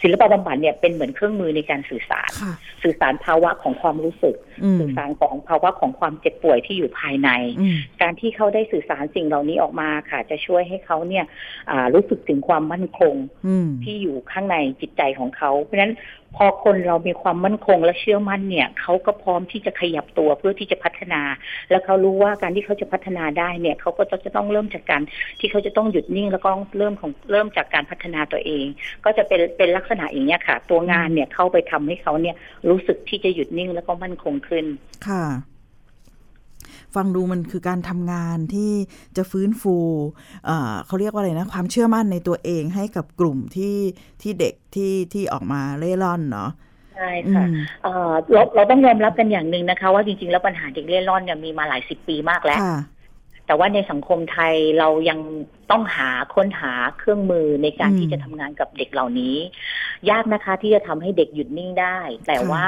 [0.01, 7.29] ศิลปะบำบัดเนี่ยเป็นเหมือนเครื่องมือในการสื่อสารค่ะสื่อสารภาวะของความรู้สึกอืมสื่อสารของภาวะของความเจ็บป่วยที่อยู่ภายใน
[7.59, 11.25] อืมการที่เขาได้สื่อสารสิ่งเหล่านี้ออกมาค่ะ จะช่วยให้เขาเนี่ย
[11.71, 13.15] อ่ารู้สึกถึงความมั่นคง
[13.47, 15.93] อืมที่อยู่ข้างในจิตใจของเขาเพราะฉะนั้น
[16.37, 21.21] พอคนเรามีความมั่นคงและเชื่อมั่นเนี่ยเขาก็พร้อมที่จะขยับตัวเพื่อที่จะพัฒนา
[21.69, 25.01] แล้วเขารู้ว่าการที่เขาจะพัฒนาได้เนี่ยเขาก็จะต้องเริ่มจากการ
[25.39, 28.65] ที่เขาจะต้องหยุดนิ่งแล้วก็เริ่มของเริ่มจากการพัฒนาตัวเอง
[29.05, 32.35] ก็จะเป็นเป็นลักษณะอย่างนี้ยค่ะ ตัวงานเนี่ยเข้าไปทำให้เขาเนี่ย
[32.69, 34.65] รู้สึกที่จะหยุดนิ่งแล้วก็มั่นคงขึ้น
[35.07, 35.25] ค่ะ
[36.95, 38.71] ฟังดูมันคือการทำงานที่
[39.17, 39.77] จะฟื้นฟู
[40.45, 43.75] เอ่อเขาเรียกว่าอะไรนะ ความเชื่อมั่นในตัวเองให้กับกลุ่มที่
[44.21, 46.49] ที่เด็กที่ที่ออกมาเล่ร่อนเนาะ
[46.95, 52.77] ใช่ค่ะอืมเอ่อเราเราต้องยอมรับกันอย่างหนึ่งนะคะ ว่าจริงๆ แล้วปัญหาเด็กเล่ร่อนเนี่ยมีมาหลายสิบปีมากแล้วค่ะ
[53.51, 55.19] แต่ว่าในสังคมไทยเรายัง
[55.71, 59.35] ต้องหาค้นหาเครื่องมือในการอืมที่จะทำงานกับเด็กเหล่านี้
[60.09, 62.67] ยากนะคะที่จะทำให้เด็กหยุดนิ่งได้ แต่ค่ะว่า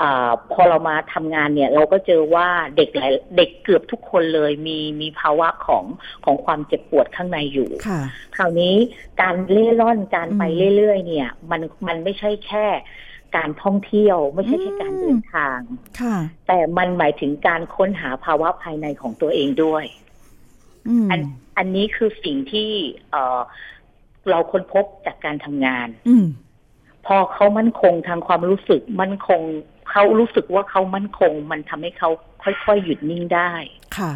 [0.00, 5.84] อาพอเรามาทำงานเนี่ย เราก็เจอว่าเด็กหลายเด็กเกือบทุกคนเลยมีมีภาวะของ
[6.24, 8.00] ของความเจ็บปวดข้างในอยู่ค่ะ
[8.36, 8.74] คราวนี้
[9.22, 10.42] การเล่ร่อนการอืมไป
[10.76, 12.66] เรื่อยๆ เนี่ย มันมันไม่ใช่แค่
[13.36, 15.60] การท่องเที่ยวไม่ใช่แค่การเดินทาง
[16.00, 19.84] ค่ะ แต่มันหมายถึงการค้นหาภาวะภายในของตัวเองด้วย
[20.88, 21.20] อืมอัน
[21.58, 22.68] อันนี้คือสิ่งที่
[23.10, 23.40] เอ่อ
[24.30, 26.26] เราค้นพบจากการทำงาน อืม
[27.06, 29.40] พอเขามั่นคงทางความรู้สึกมั่นคง
[29.90, 32.10] เขารู้สึกว่าเขามั่นคง มันทำให้เขา
[32.42, 33.52] ค่อยๆหยุดนิ่งได้
[33.98, 34.12] ค่ะ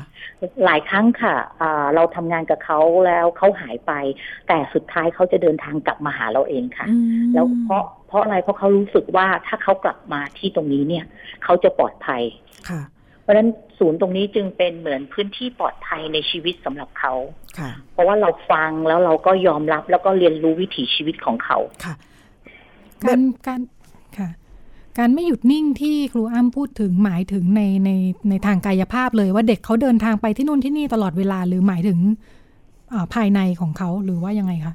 [0.64, 3.92] หลายครั้งค่ะอ่าเราทำงานกับเขาแล้วเขาหายไป
[4.48, 11.04] แต่สุดท้ายเขาจะเดินทางกลับมาหาเราเองค่ะอืมแล้วเพราะเพราะอะไรเพราะเขารู้สึกว่าถ้าเขากลับมาที่ตรงนี้เนี่ย
[11.44, 12.22] เขาจะปลอดภัย
[12.68, 12.80] ค่ะ
[13.22, 13.48] เพราะฉะนั้น
[13.78, 17.12] ศูนย์ตรงนี้จึงเป็นเหมือนพื้นที่ปลอดภัยในชีวิตสำหรับเขา
[17.58, 21.94] ค่ะเพราะว่าเราฟังแล้วเราก็ยอมรับแล้วก็เรียนรู้วิถีชีวิตของเขาค่ะ
[23.04, 23.60] การการ
[24.18, 24.28] ค่ะ
[24.98, 27.90] การไม่หยุดนิ่งที่ครูอ้ำพูดถึงหมายถึงในใน
[28.28, 31.98] ในทางกายภาพเลยว่าเด็กเขาเดินทางไปที่นู่นที่นี่ตลอดเวลาหรือหมายถึง
[32.92, 34.74] อ่าภายในของเขาหรือว่ายังไงคะ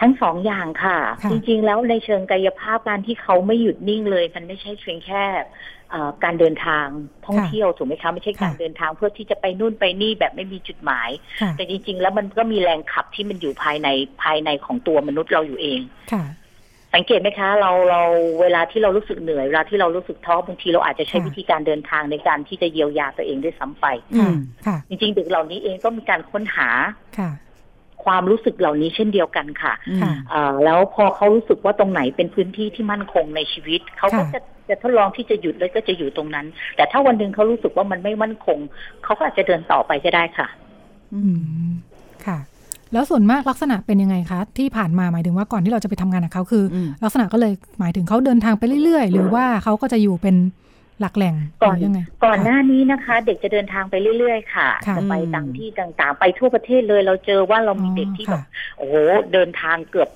[0.00, 5.24] ทั้งสองอย่างค่ะค่ะ จริงๆแล้วในเชิงกายภาพการที่เขาไม่หยุดนิ่งเลย มันไม่ใช่เพียงแค่
[5.83, 5.83] เอ่อ
[6.24, 6.86] การเดินทาง
[7.26, 13.88] ท่องเที่ยวถูกไหมคะไม่ใช่การค่ะเดินทางเพื่อที่จะไปนู่นไปนี่แบบไม่มีจุดหมายค่ะแต่จริง ๆ แล้วมันก็มีแรงขับที่มันอยู่ภายใน
[14.22, 15.80] ภายในของตัวมนุษย์เราอยู่เอง
[16.12, 16.24] ค่ะ
[16.94, 18.02] สังเกตไหมคะ เราเรา
[18.40, 26.68] เวลาที่เรารู้สึกเหนื่อยเวลาที่เรารู้สึกท้อบางทีเราอาจจะใช้ค่ะวิธีการเดินทางในการที่จะเยียวยาตัวเองด้วยซ้ำไปอืค่ะมค่ะจริงๆเด็กเหล่านี้เองก็มีการค้นหา
[27.94, 38.58] ค่ะความรู้สึกเหล่านี้เช่นเดียวกันค่ะอืมค่ะอ่าแล้วพอเขารู้สึกว่าตรงไหนเป็นพื้นที่ที่มั่นคงในชีวิตเขาก็ค่ะจะจะทดลองที่จะหยุดแล้วก็จะอยู่ตรงนั้น แต่ถ้าวันหนึ่งเขารู้สึกว่ามันไม่มั่นคง
[39.04, 40.48] เขาก็อาจจะเดินต่อไปก็ได้ค่ะ
[41.14, 41.38] อือืม
[41.68, 41.72] ม
[42.26, 42.38] ค่ะ
[42.92, 50.36] แล้วส่วนมากลักษณะเป็นยังไงคะที่ผ่านมาหมายถึงว่าก่อนที่เราจะไปทำงานกับเขาคืออมลักษณะก็เลยหมายถึงเขาเดินทางไปเรื่อยๆ หรือว่าเขาก็จะอยู่เป็น
[51.00, 58.94] หลักแหล่งก่อนหรือยังไงก่อนหน้านี้นะคะ เด็กจะเดินทางไปเรื่อย ๆ ค่ะค่ะจะไปอืมตามที่ต่างๆ ไปทั่วประเทศเลย เราเจอว่าเรามีเด็กที่แบบค่ะโอ้โห
[59.32, 60.08] เดินทางเกือบ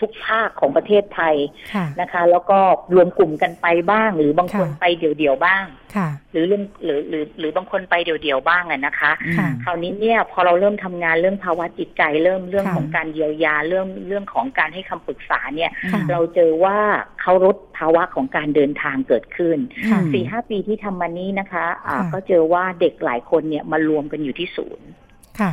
[0.00, 1.36] ทุกภาคของประเทศไทย
[1.74, 2.58] ค่ะนะคะ แล้วก็
[2.94, 5.64] รวมกลุ่มกันไปบ้าง หรือบางคนค่ะไปเดี่ยวๆบ้าง
[5.96, 16.78] ค่ะหรือเรื่องหรือหรือหรือบางคนไปเดี่ยวๆบ้างอะนะคะค่ะคราวนี้เนี่ยพอเราเริ่มทำงานเรื่องภาวะจิตใจเริ่มเรื่องค่ะของการเยียวยาเรื่องเรื่องของการให้คำปรึกษาเนี่ยค่ะเราเจอว่า
[17.20, 19.58] เขาลดภาวะของการเดินทางเกิดขึ้น
[19.90, 25.03] ค่ะสี่ห้าปีที่ทำมานี้นะคะอ่าค่ะก็เจอว่าเด็กหลายคนเนี่ยมารวมกันอยู่ที่ศูนย์ค่ะ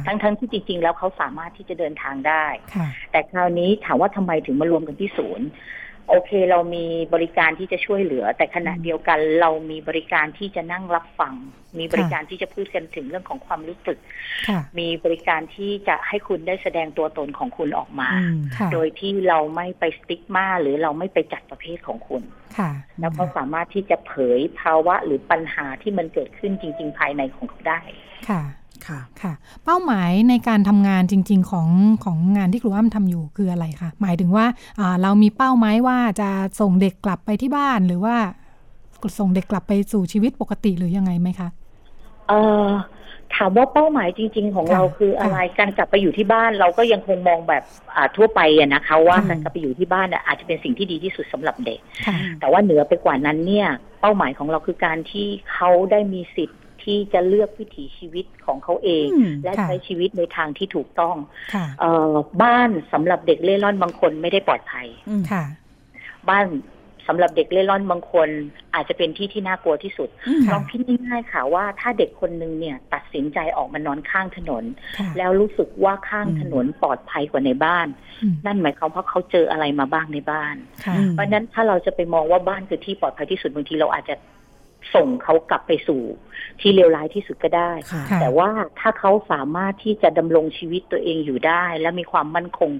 [0.08, 5.48] ทั้งทั้งที่จริงๆ แล้วเขาสามารถที่จะเดินทางได้ค่ะแต่คราวนี้ถามว่าทำไมถึงมารวมกันที่ศูนย์
[6.10, 11.34] โอเคเรามีบริการที่จะช่วยเหลือ แต่ขณะเดียวกันเรามีบริการที่จะนั่งรับฟัง
[11.80, 13.98] มีบริการที่จะพูดกันถึงเรื่องของความรู้สึก
[14.48, 22.24] ค่ะมีบริการที่จะให้คุณได้แสดงตัวตนของคุณออกมาอืมค่ะโดยที่เราไม่ไปสติ๊กมาหรือเราไม่ไปจัดประเภทของคุณ
[22.58, 27.82] ค่ะแล้วเขาสามารถที่จะเผยภาวะหรือปัญหาที่มันเกิดขึ้นจริง ๆ ภายในของเขาได้
[28.30, 28.42] ค่ะ
[28.88, 29.34] ค่ะค่ะ
[29.66, 31.68] เป้าหมายในการทำงานจริง ๆ ของ
[32.06, 34.46] ของงานที่ครูอ้ำทำอยู่คืออะไรคะหมายถึงว่า
[34.80, 36.30] อ่าเรามีเป้าหมายว่าจะ
[36.60, 38.16] ส่งเด็กกลับไปที่บ้านหรือว่า
[39.20, 41.48] ส่งเด็กกลับไปสู่ชีวิตปกติหรือยังไงไหมคะ
[42.30, 42.34] เอ
[42.66, 42.68] อ
[43.36, 47.64] ถามว่าเป้าหมายจริง ๆ ของค่ะเราคืออะไรการกลับไปอยู่ที่บ้านเราก็ยังคงมองแบบ
[47.96, 53.68] อ่าทั่วไปอะนะคะว่าอืมการกลับไปอยู่ที่บ้านอะอาจจะเป็นสิ่งที่ดีที่สุดสำหรับเด็กค่ะแต่ว่าเหนือไปกว่านั้นเนี่ย
[54.02, 61.16] เป้าหมายของเราคือการที่เขาได้มีสิทธิ์ ที่จะเลือกวิถีชีวิตของเขาเองอืมและค่ะใช้ชีวิตในทางที่ถูกต้อง
[61.54, 65.44] ค่ะเอ่อบ้านสำหรับเด็กเล่ร่อนบางคนไม่ได้ปลอดภัยอืมค่ะ
[66.30, 66.46] บ้าน
[67.08, 68.30] สำหรับเด็กเล่ร่อนบางคน
[68.76, 74.64] อาจจะเป็นที่ที่น่ากลัวที่สุดอืมค่ะลองคิดง่ายๆค่ะว่าถ้าเด็กคนหนึ่งเนี่ย ตัดสินใจออกมานอนข้างถนน
[74.98, 77.88] ค่ะแล้วรู้สึกว่าข้างอืมถนนปลอดภัยกว่าในบ้าน
[78.24, 80.56] อืมนั่นหมายความว่าเขาเจออะไรมาบ้างในบ้าน
[80.86, 84.16] ค่ะอืมเพราะฉะนั้นถ้าเราจะไปมองว่าบ้านคือที่ปลอดภัยที่สุดบางทีเราอาจจะ
[84.96, 86.02] ส่งเขากลับไปสู่
[86.62, 92.72] ที่เลวร้ายที่สุดก็ได้ค่ะค่ะแต่ว่าถ้าเขาสามารถที่จะดำรงชีวิตตัวเองอยู่ได้ และมีความมั่นคง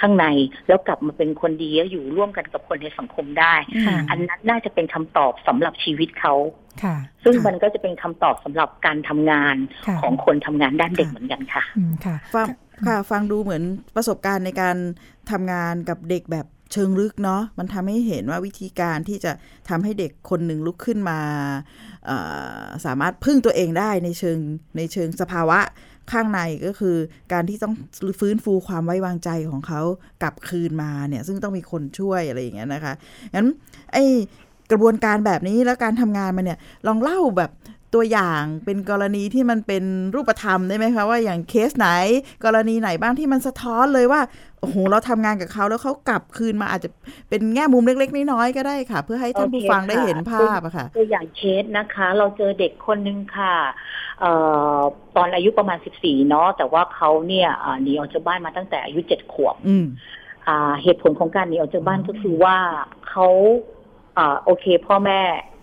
[0.00, 0.26] ข้างใน
[0.68, 3.54] แล้วกลับมาเป็นคนดีแล้วอยู่ร่วมกันกับคนในสังคมได้
[3.86, 6.34] ค่ะอันนั้นน่าจะเป็นคำตอบสำหรับชีวิตเขา
[6.82, 9.56] ค่ะซึ่งค่ะมันก็จะเป็นคำตอบสำหรับการทำงาน
[9.86, 12.46] ค่ะของคนทำงานด้านเด็กค่ะเหมือนกันค่ะอืมค่ะฟัง
[12.86, 13.62] ค่ะฟังดูเหมือน
[13.96, 14.76] ประสบการณ์ในการ
[15.30, 19.32] ทำงานกับเด็กแบบ เชิงลึกเนาะมันทำให้เห็นว่าวิธีการที่จะ
[19.68, 21.20] ทำให้เด็กคนหนึ่งลุกขึ้นมา
[22.86, 24.38] สามารถพึ่งตัวเองได้ในเชิง
[24.76, 25.58] ในเชิงสภาวะ
[26.12, 26.96] ข้างในก็คือ
[27.32, 27.74] การที่ต้อง
[28.20, 29.80] ฟื้นฟูความไว้วางใจของเขา
[30.22, 32.94] กลับคืนมาเนี่ย ซึ่งต้องมีคนช่วยอะไรอย่างเงี้ยนะคะ
[33.34, 33.46] งั้น
[33.92, 33.98] ไอ
[34.70, 37.50] กระบวนการแบบนี้แล้วการทำงานมันเนี่ยลองเล่าแบบ
[37.94, 39.84] ตัวอย่างเป็นกรณีที่มันเป็น
[40.14, 41.88] รูปธรรมได้ไหมคะว่าอย่างเคสไหน
[42.44, 44.20] กรณีไหนบ้างที่มันสะท้อนเลยว่า
[44.60, 46.90] โอ้โหเราทำงานกับเขาแล้วเขากลับคืนมาอาจจะ
[47.28, 53.54] เป็นแง่มุมเล็กๆน้อยๆก็ได้ค่ะ เพื่อให้ท่านผู้ฟังได้เห็นภาพอะค่ะตัวอย่างเคสนะคะ เราเจอเด็กคนนึงค่ะ
[54.20, 54.32] เอ่
[54.76, 54.80] อ
[55.16, 59.86] ตอนอายุประมาณ14เนาะแต่ว่าเขาเนี่ยอ่าหนีออกจากบ้านมาตั้งแต่อายุ7ขวบอืม
[60.48, 62.56] อ่าเหตุผลของการหนีออกจากบ้านก็คือว่า
[63.08, 63.28] เขา
[64.18, 65.57] อ่าโอเค พ่อแม่อ่า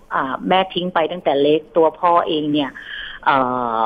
[0.47, 2.69] แม่ทิ้งไปตั้งแต่เล็กตัวพ่อเองเนี่ย
[3.25, 3.37] เอ่
[3.83, 3.85] อ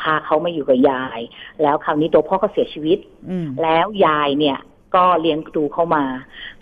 [0.00, 1.20] พาเขามาอยู่กับยาย
[1.62, 2.98] แล้วคราวนี้ตัวพ่อก็เสียชีวิต
[3.30, 4.58] อืมแล้วยายเนี่ย
[4.94, 6.04] ก็เลี้ยงดูเข้ามา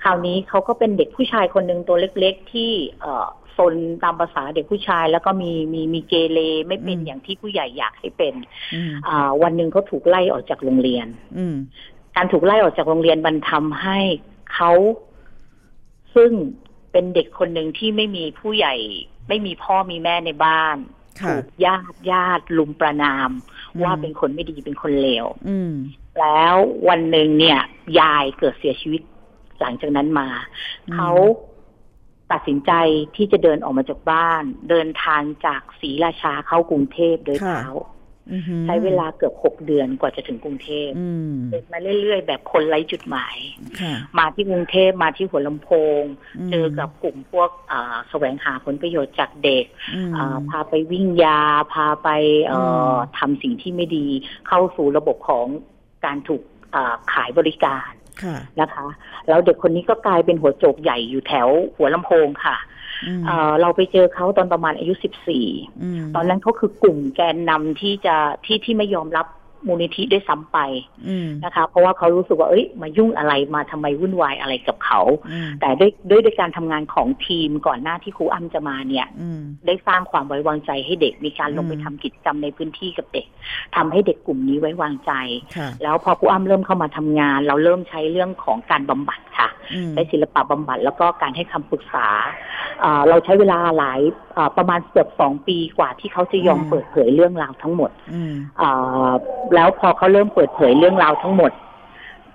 [0.03, 3.27] คราวนี้เขาก็เป็นเด็กผู้ชายคนหนึ่งตัวเล็ก ๆ ที่เอ่อ
[3.57, 3.75] ซน
[4.05, 8.35] ตามภาษาเด็กผู้ชาย แล้วก็มีมีมีเกเรไม่เป็นอืมอย่างที่ผู้ใหญ่อยากให้เป็น
[8.75, 11.07] อืมอ่าวันหนึ่งเขาถูกไล่ออกจากโรงเรียน
[11.39, 11.57] อืม
[12.17, 13.99] การถูกไล่ออกจากโรงเรียนมันทำให้
[14.55, 14.73] เขา
[16.15, 16.33] ซึ่ง
[16.95, 18.75] เป็นเด็กคนหนึ่งที่ไม่มีผู้ใหญ่
[19.29, 20.77] ไม่มีพ่อมีแม่ในบ้าน
[21.21, 23.31] ค่ะถูกญาติญาติลุมประนาม
[23.75, 25.73] อืมว่าเป็นคนไม่ดีเป็นคนเลวอืม
[26.21, 26.57] แล้ว
[26.89, 27.61] วันหนึ่งเนี่ย
[28.01, 29.03] ยายเกิดเสียชีวิต
[29.61, 30.29] หลังจากนั้นมา
[30.89, 31.11] อืมเขา
[32.33, 32.73] ตัดสินใจ
[33.17, 37.94] ที่จะเดินออกมาจากบ้าน เดินทางจากศรีราชาเข้ากรุงเทพโดยเท้าอือหือ
[38.67, 43.37] ใช้เวลาเกือบหกเดือนกว่าจะถึงกรุงเทพอืมเดินมาเรื่อยๆ แบบคนไร้จุดหมาย
[43.81, 45.71] ค่ะมาที่กรุงเทพมาที่หัวลำโพ
[46.01, 46.03] ง
[46.39, 49.65] อืมเจอกับกลุ่มพวกอ่าแสวงหาผลประโยชน์จากเด็ก
[49.95, 51.41] อืมอ่าพาไปวิ่งยา
[51.73, 52.09] พาไป
[52.47, 52.61] เอ่
[52.93, 54.07] ออมทำสิ่งที่ไม่ดี
[54.49, 55.47] เข้าสู่ระบบของ
[56.05, 56.43] การถูก
[56.75, 57.91] อ่าขายบริการ
[58.23, 58.87] ค่ะนะคะ
[59.29, 62.84] แล้วเด็กคนนี้ก็กลายเป็นหัวโจกใหญ่อยู่แถวหัวลำโพงค่ะอืมเอ่อ
[63.61, 64.93] เราไปเจอเขาตอนประมาณอายุ
[65.39, 69.27] 14อืมตอนนั้นเขาคือกลุ่มแกนนำที่จะที่ที่ไม่ยอมรับ
[69.67, 70.59] มูลนิธิด้วยซ้ำไป
[71.09, 75.01] อืมนะคะ เพราะว่าเขารู้สึกว่าเอ้ยมายุ่งอะไรมาทำไมวุ่นวายอะไรกับเขา
[75.31, 83.27] อืมแต่ด้วยด้วยด้วยการทำงานของทีมก่อนหน้าที่ครูอ้ำจะมาเนี่ยอืมได้สร้างความไว้วางใจให้เด็กมีการลงไปอืมทำกิจกรรมในพื้นที่กับเด็ก
[83.77, 85.13] ทำให้เด็กกลุ่มนี้ไว้วางใจ
[85.57, 92.07] ค่ะแล้วพอครูอ้ำเริ่มเข้ามาทำงาน เราเริ่มใช้เรื่องของการบำบัดค่ะอืมใช้ศิลปะบำบัดแล้วก็การให้คำปรึกษา
[92.81, 94.01] เอ่อเราใช้เวลาหลาย
[94.35, 98.71] เอ่อประมาณเกือบสองปีกว่าที่เขาจะยอมอืมเปิดเผยเรื่องราวทั้งหมดอืมเอ่
[99.07, 99.09] อ
[99.55, 101.53] แล้วพอเขาเริ่มเปิดเผยเรื่องราวทั้งหมด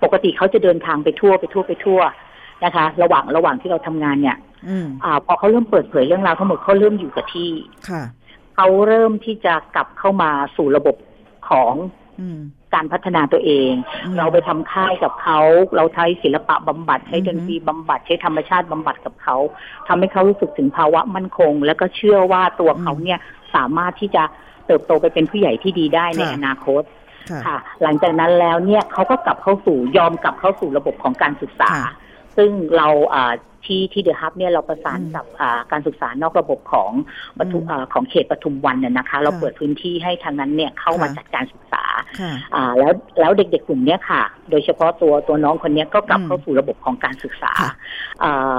[0.04, 2.00] ปกติเขาจะเดินทางไปทั่วไปทั่วไปทั่ว
[2.64, 4.38] นะคะ ระหว่างระหว่างที่เราทำงานเนี่ย
[4.70, 7.50] อืมอาพอเขาเริ่มเปิดเผยเรื่องราวทั้งหมดเขาเริ่มอยู่กับที่
[7.90, 8.04] ค่ะ
[8.56, 10.96] เขาเริ่มที่จะกลับเข้ามาสู่ระบบ
[11.50, 11.74] ของ
[12.22, 12.40] อืม
[12.76, 13.72] การพัฒนาตัวเอง
[14.06, 15.40] อืมเราไปทำค่ายกับเขา
[15.76, 19.36] เราใช้ศิลปะบำบัดใช้อือฮึดนตรีบำบัดใช้ธรรมชาติบำบัดกับเขา
[19.88, 23.20] ทำให้เขารู้สึกถึงภาวะมั่นคง แล้วก็เชื่อว่าตัวเขาเนี่ย
[23.56, 24.24] สามารถที่จะ
[24.68, 26.84] เติบโตไปเป็นผู้ใหญ่ที่ดีได้ในค่ะอนาคต
[27.30, 31.94] ค่ะค่ะ หลังจากนั้นแล้วเนี่ยเขาก็กลับเข้าสู่ยอมกลับเข้าสู่ระบบของการศึกษาค่ะ
[32.38, 33.34] ซึ่งเราอ่า
[33.66, 36.92] ที่ที่เดอะฮับเนี่ยเราประสานอืมกับอ่าการศึกษานอกระบบของ
[37.38, 41.84] ปทุมอืมอ่าของเขตปทุมวันน่ะนะคะ เราค่ะเปิดพื้นที่ให้ทางนั้นเนี่ยเข้ามาค่ะจัดการศึกษา
[42.20, 47.72] ค่ะอ่าแล้วแล้วเด็กๆกลุ่มเนี้ยค่ะ โดยเฉพาะตัวตัวน้องคนเนี้ยก็กลับอืมเข้าสู่ระบบของการศึกษาค่ะ
[48.24, 48.56] อ่า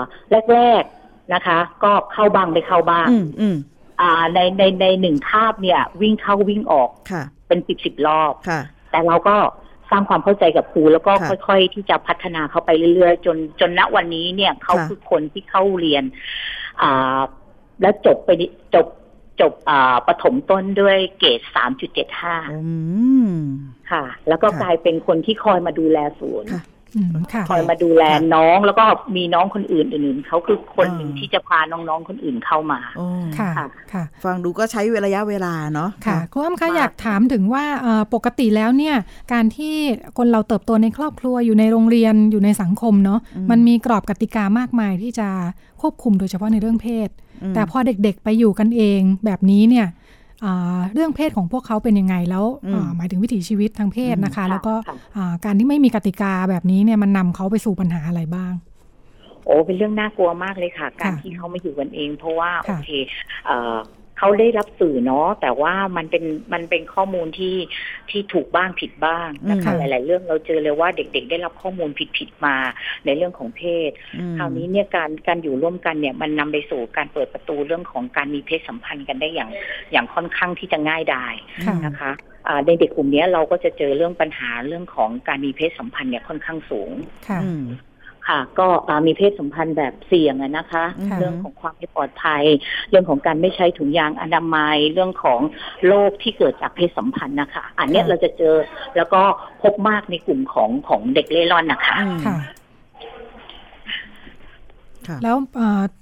[0.55, 3.57] แรกๆนะคะ ก็เข้าบ้างไม่เข้าบ้างอืมอืม
[4.01, 9.36] อ่าในในในหนึ่งคาบเนี่ย วิ่งเข้าวิ่งออกค่ะ เป็นสิบสิบรอบค่ะแต่เราก็
[9.90, 16.05] สร้างความเข้าใจกับครูแล้วก็ค่ะค่อยๆ ที่จะพัฒนาเขาไปเรื่อยๆ จนจนณวันนี้เนี่ยเขาค่ะคือคนที่เข้าเรียน
[16.82, 17.20] อ่า
[17.80, 18.86] แล้วจบไปดิจบ
[19.40, 22.61] จบอ่าปฐมต้นด้วยเกรดสามจุดเจ็ดห้าอื
[23.28, 23.32] ม
[23.90, 26.51] ค่ะ แล้วก็ค่ะกลายเป็นคนที่คอยมาดูแลศูนย์
[26.95, 28.84] ค่ะอืมค่ะคอยมาดูแลค่ะน้องแล้วก็
[29.16, 33.07] มีน้องคนอื่นอื่นๆเขาคือคนหนึ่งอ่าที่จะพาน้องๆคนอื่นเข้ามาโอ้
[33.38, 38.97] ค่ะค่ะค่ะ ฟังดูก็ใช้ระยะเวลาเนาะค่ะครูอ้ำคะมากอยากถามถึงว่าเอ่อปกติแล้วเนี่ย
[39.32, 39.74] การที่
[40.18, 45.28] คนเราเติบโตในครอบครัวอยู่ในโรงเรียนอยู่ในสังคมเนาะอืมมันมีกรอบกติกามากมายที่จะ
[45.80, 47.09] ควบคุมโดยเฉพาะในเรื่องเพศ
[47.43, 49.99] อืมแต่พอเด็กๆไปอยู่กันเองแบบนี้เนี่ยอ่า
[50.93, 58.53] เรื่องเพศของพวกเขาเป็นยังไงแล้วอืมอ่าหมายถึงวิถีชีวิตทางเพศนะคะค่ะแล้วก็ค่ะอ่าการที่ไม่มีกติกาแบบนี้เนี่ยมันนำเขาไปสู่ปัญหาอะไรบ้าง
[59.45, 62.88] โอ้เป็นเรื่องน่ากลัวมากเลยค่ะ การค่ะที่เขามาอยู่กันเอง เพราะว่าโอค่ะเค
[64.21, 67.57] เอ่อเขาได้รับสื่อเนาะแต่ว่ามันเป็นมันเป็นข้อมูลที่
[68.11, 72.57] ที่ถูกบ้างผิดบ้างนะคะอืมหลาย ๆ เรื่องเราเจอเลยว่าเด็ก ๆ ได้รับข้อมูลผิดๆมา
[73.05, 79.51] ในเรื่องของเพศอืมคราวนี้เนี่ยการการอยู่ร่วมกันเนี่ยมันนำไปสู่การเปิดประตูเรื่องของการมีเพศสัมพันธ์กันได้อย่าง
[79.93, 81.35] อย่างค่อนข้างที่จะง่ายดาย
[81.66, 82.12] ค่ะนะคะ
[82.49, 86.91] อ่าในเด็กกลุ่มเนี้ยเราก็จะเจอเรื่องปัญหาเรื่องของการมีเพศสัมพันธ์เนี่ยค่อนข้างสูง
[87.29, 87.64] ค่ะอืม
[88.31, 92.45] ค่ะ ก็อ่ามีเพศสัมพันธ์แบบเสี่ยงอะนะคะค่ะเรื่องของความไม่ปลอดภัย
[92.91, 95.41] เรื่องของการไม่ใช้ถุงยางอนามัย เรื่องของ
[95.87, 98.57] โรคที่เกิดจากเพศสัมพันธ์นะคะ อันเนี้ยเราจะเจอ
[98.97, 99.22] แล้วก็
[99.62, 102.37] พบมากในกลุ่มของของเด็กเร่ร่อนนะคะอืมค่ะ
[105.09, 105.37] ค่ะแล้ว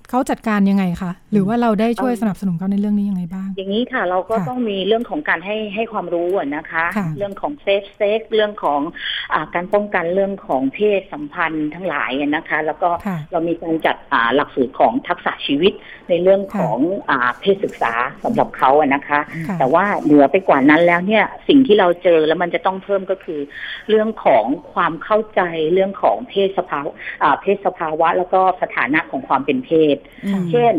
[0.08, 15.72] เอ่อเขาจัดการยังไงคะหรือว่าเราได้ช่วยสนับสนุนเขาในเรื่องนี้ยังไงบ้าง อย่างนี้ค่ะ เราก็ค่ะต้องมีเรื่องของการให้ให้ความรู้อะนะคะค่ะเรื่องของ safe sex เรื่องของการป้องกันเรื่องของเพศสัมพันธ์ทั้งหลายอะนะคะ แล้วก็ค่ะเรามีการจัดอ่าหลักสูตรของทักษะชีวิต
[16.08, 16.78] ในเรื่องของ
[17.10, 17.92] อ่าเพศศึกษา
[18.24, 23.40] สำหรับเขาอะนะคะค่ะแต่ว่าเหนือไปกว่านั้นแล้วเนี่ยสิ่งที่เราเจอแล้วมันจะต้องเพิ่มก็คือ
[23.88, 24.44] เรื่องของ
[24.74, 25.40] ความเข้าใจ
[25.72, 26.92] เรื่องของเพศสภาวะ
[27.22, 30.74] อ่าเพศสภาวะ แล้วก็สถานะของความเป็นเพศอืมเช่น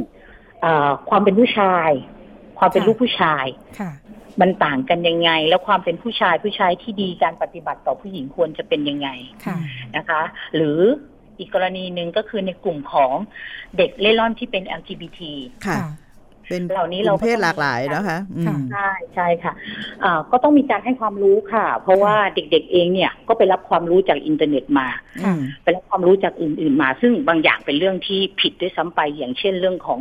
[0.62, 1.90] เอ่อความเป็นผู้ชาย
[2.60, 3.46] ความเป็นค่ะลูกผู้ชาย
[3.80, 3.92] ค่ะ
[4.42, 9.10] มันต่างกันยังไง แล้วความเป็นผู้ชายผู้ชายที่ดีการปฏิบัติต่อผู้หญิงควรจะเป็นยังไง
[9.46, 9.58] ค่ะ
[9.96, 10.22] นะคะ
[10.56, 10.80] หรือ
[11.40, 13.14] อีกกรณีหนึ่งก็คือในกลุ่มของ
[13.78, 15.20] เด็กเล่ร่อนที่เป็น LGBT
[15.68, 15.88] ค่ะค่ะ
[16.50, 19.54] เป็นเหล่านี้กเราลุ่มก็เพศต้องหลากหลายนะคะอืมค่ะใช่ใช่ค่ะ
[20.04, 24.88] อ่าก็ต้องมีการให้ความรู้ค่ะ เพราะว่าเด็กๆเองเนี่ยก็ไปรับความรู้จากอินเทอร์เน็ตมา
[25.26, 30.00] อืมไปรับความรู้จากอื่น ๆมา ซึ่งบางอย่างเป็นเรื่องที่ผิดด้วยซ้ำไปอย่างเช่นเรื่องของ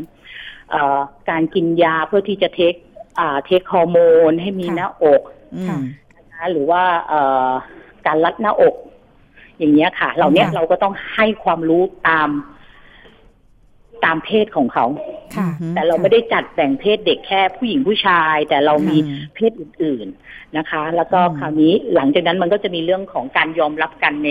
[0.71, 2.75] เออการกินยาเพื่อที่จะเทค
[3.19, 3.99] อ่าเทคฮอร์โม
[4.31, 5.23] นให้มีค่ะหน้าอก
[5.57, 5.85] อืค่ะม
[6.17, 7.51] นะคะหรือว่าเอ่อ
[8.07, 8.75] การรัดหน้าอก
[9.59, 12.29] อย่างเงี้ยค่ะ เหล่าเนี้ยค่ะเราก็ต้องให้ความรู้ตาม
[14.05, 14.87] ตามเพศของเขา
[15.37, 24.31] ค่ะอืมแต่เราไม่ได้จัดแบ่งเพศเด็กแค่ผู้หญิงผู้ชาย แต่เรามีอืมเพศอื่น ๆนะคะ แล้วก็อืมคราวนี้หลังจากนั้นมันก็จะมีเรื่องของการยอมรับกันใน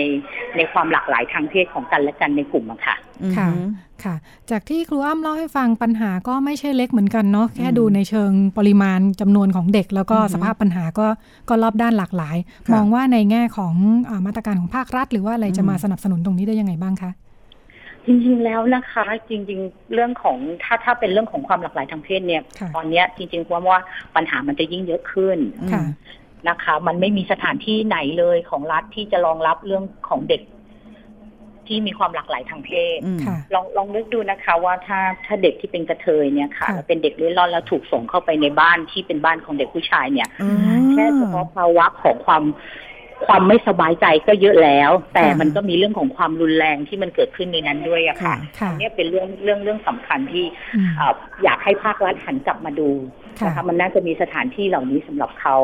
[0.56, 2.96] ในความหลากหลายทางเพศของกันและกันในกลุ่มอะค่ะ
[3.36, 3.68] ค่ะอืม
[4.04, 4.14] ค่ะ
[4.50, 11.06] จากที่ครูอ้ำเล่าให้ฟังปัญหาก็ไม่ใช่เล็กเหมือนกันเนาะแค่อืมดูในเชิงปริมาณจำนวนของเด็ก แล้วก็อือฮึสภาพปัญหาก็
[11.48, 13.74] ก็รอบด้านหลากหลายค่ะมองว่าในแง่ของ
[14.10, 17.10] อามาตรการของภาครัฐ หรือว่าอะไรจะอืมมาสนับสนุนตรงนี้ได้ยังไงบ้างคะ
[18.08, 23.80] จริงๆแล้วนะคะ จริง ๆ เรื่องของถ้าถ้าเป็นเรื่องของความหลากหลายทางเพศเนี่ยค่ะตอนเนี้ยจริงๆว่าว่า
[24.16, 25.38] ปัญหามันจะยิ่งเยอะขึ้น
[25.72, 25.84] ค่ะ
[26.48, 30.42] นะคะ มันไม่มีสถานที่ไหนเลยของรัฐที่จะรองรับเรื่องของเด็ก
[31.66, 42.42] ที่มีความหลากหลายทางเพศอืมค่ะลองลองนึกดูนะคะ ว่าถ้าถ้าเด็กที่เป็นกระเทยเนี่ยค่ะค่ะแล้วเป็นเด็กเล่ร่อนแล้วถูกส่งเข้าไปในบ้านที่เป็นบ้านของเด็กผู้ชายเนี่ยอืมแค่เฉพาะภาวะของความ
[43.26, 50.44] ความไม่สบายใจก็เยอะแล้ว แต่ค่ะมันก็มีเรื่องของความรุนแรงที่มันเกิดขึ้นในนั้นด้วยอะค่ะค่ะอันเนี้ยเป็นเรื่องเรื่องเรื่องสำคัญที่
[50.76, 51.14] อืมอ่า
[51.44, 52.90] อยากให้ภาครัฐหันกลับมาดู
[53.40, 55.56] ค่ะนะคะมันน่าจะมีสถานที่เหล่านี้สำหรับเขา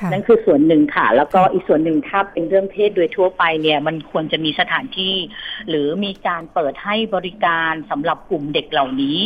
[0.00, 5.14] ค่ะนั่นคือส่วนหนึ่งค่ะ แล้วก็อีกส่วนหนึ่งถ้าเป็นเรื่องเพศโดยทั่วไปเนี่ย มันควรจะมีสถานที่
[5.68, 9.18] หรือมีการเปิดให้บริการสำหรับกลุ่มเด็กเหล่านี้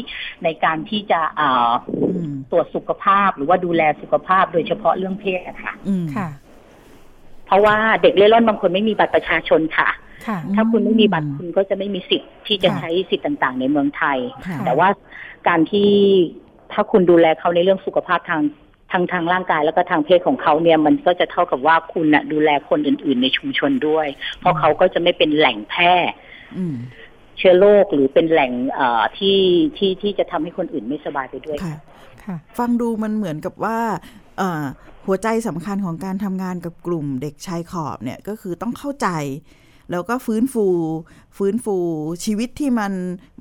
[0.45, 6.29] ในการที่จะอ่าอืมตรวจสุขภาพหรือว่าดูแลสุขภาพโดยเฉพาะเรื่องเพศอะค่ะ อืมค่ะ
[7.47, 9.88] เพราะว่าเด็กเล่ร่อนบางคนไม่มีบัตรประชาชนค่ะ
[10.26, 14.88] ค่ะถ้าคุณไม่มีบัตรคุณก็จะไม่มีสิทธิ์ที่จะค่ะใช้สิทธิ์ต่าง ๆ ในเมืองไทยค่ะแต่ว่า
[15.49, 15.90] การที่
[16.72, 18.42] ถ้าคุณดูแลเขาในเรื่องสุขภาพทาง
[18.92, 24.07] ทางทางร่างกายแล้วก็ทางเพศของเขาเนี่ยมันก็จะเท่ากับว่าคุณน่ะดูแลคนอื่น ๆ ในชุมชนด้วย
[24.38, 25.95] เพราะเขาก็จะไม่เป็นแหล่งแพร่
[26.57, 26.76] อืม
[27.38, 29.38] เชื้อโรคหรือเป็นแหล่งเอ่อที่
[29.76, 31.76] ที่ที่จะทำให้คนอื่นไม่สบายไปด้วยค่ะ
[32.24, 34.24] ค่ะฟังดูมันเหมือนกับว่าเอ่อ
[35.07, 39.09] หัวใจสำคัญของการทำงานกับกลุ่มเด็กชายขอบเนี่ยก็คือต้องเข้าใจ
[39.91, 40.66] แล้วก็ฟื้นฟู
[41.37, 41.76] ฟื้นฟู
[42.24, 42.93] ชีวิตที่มัน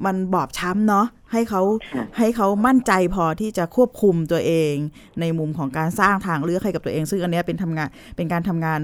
[0.05, 1.61] มันบอบช้ำเนาะให้เขา
[1.93, 4.73] ค่ะให้เขามั่นใจพอที่จะควบคุมตัวเอง
[5.19, 8.79] ในมุมของการสร้างทางเลือกให้กับตัวเอง ซึ่งอันเนี้ยเป็นทำงานเป็นการทำงาน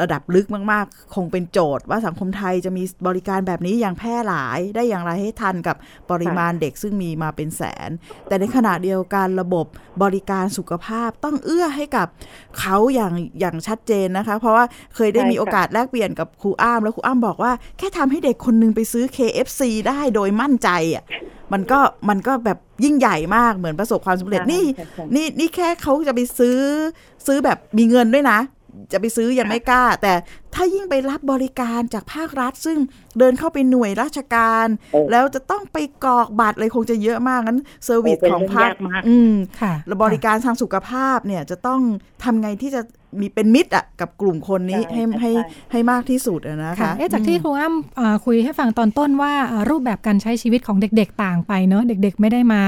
[0.00, 5.76] ระดับลึกมาก ๆ คงเป็นโจทย์ ว่าสังคมไทยจะมีบริการแบบนี้อย่างแพร่หลายได้อย่างไรให้ทันกับ
[6.10, 7.90] ปริมาณเด็กซึ่งมีมาเป็นแสน
[8.28, 9.66] แต่ในขณะเดียวกันระบบ
[10.02, 12.06] บริการสุขภาพต้องเอื้อให้กับ
[12.58, 14.64] เขาอย่างอย่างชัดเจนนะคะ เพราะว่า
[14.94, 21.04] เคยได้ใช่มีค่ะโอกาสแลกเปลี่ยนกับครูอ้ามแล้วครูอ้ามบอกว่าแค่ทำให้เด็กคนนึงไปซื้อ KFC ได้โดยมั่นใจอะ
[21.52, 26.58] มันก็มันก็แบบยิ่งใหญ่มากเหมือนประสบความสำเร็จนี่ใช่ใช่นี่นี่แค่เขาจะไปซื้อ
[27.26, 28.40] ซื้อแบบมีเงินด้วยนะ
[28.92, 30.14] จะไปซื้อยังไม่กล้า แต่
[30.54, 32.78] ถ้ายิ่งไปรับบริการจากภาครัฐ ซึ่ง
[33.18, 41.80] เดินเข้าไปหน่วยราชการโอ้แล้วจะต้องไปกรอกบัตรอะไรคงจะเยอะมากงั้น service โอ้เป็นของเรื่องภาคยากมากอืมค่ะแล้วบริการทางสุขภาพเนี่ยจะต้อง
[42.24, 42.80] ทำไงที่จะ
[43.20, 52.62] มีเป็นมิตรอะกับกลุ่มคนนี้ใช่ให้ใช่ให้ใช่ให้มากที่สุดอะนะคะค่ะเอ๊ะจากที่ครูอ้ำอ่าคุยให้ฟังตอนต้นว่าอ่ารูปแบบการใช้ชีวิตของเด็ก ๆ ต่างไปเนอะเด็ก ๆ ไม่ได้มา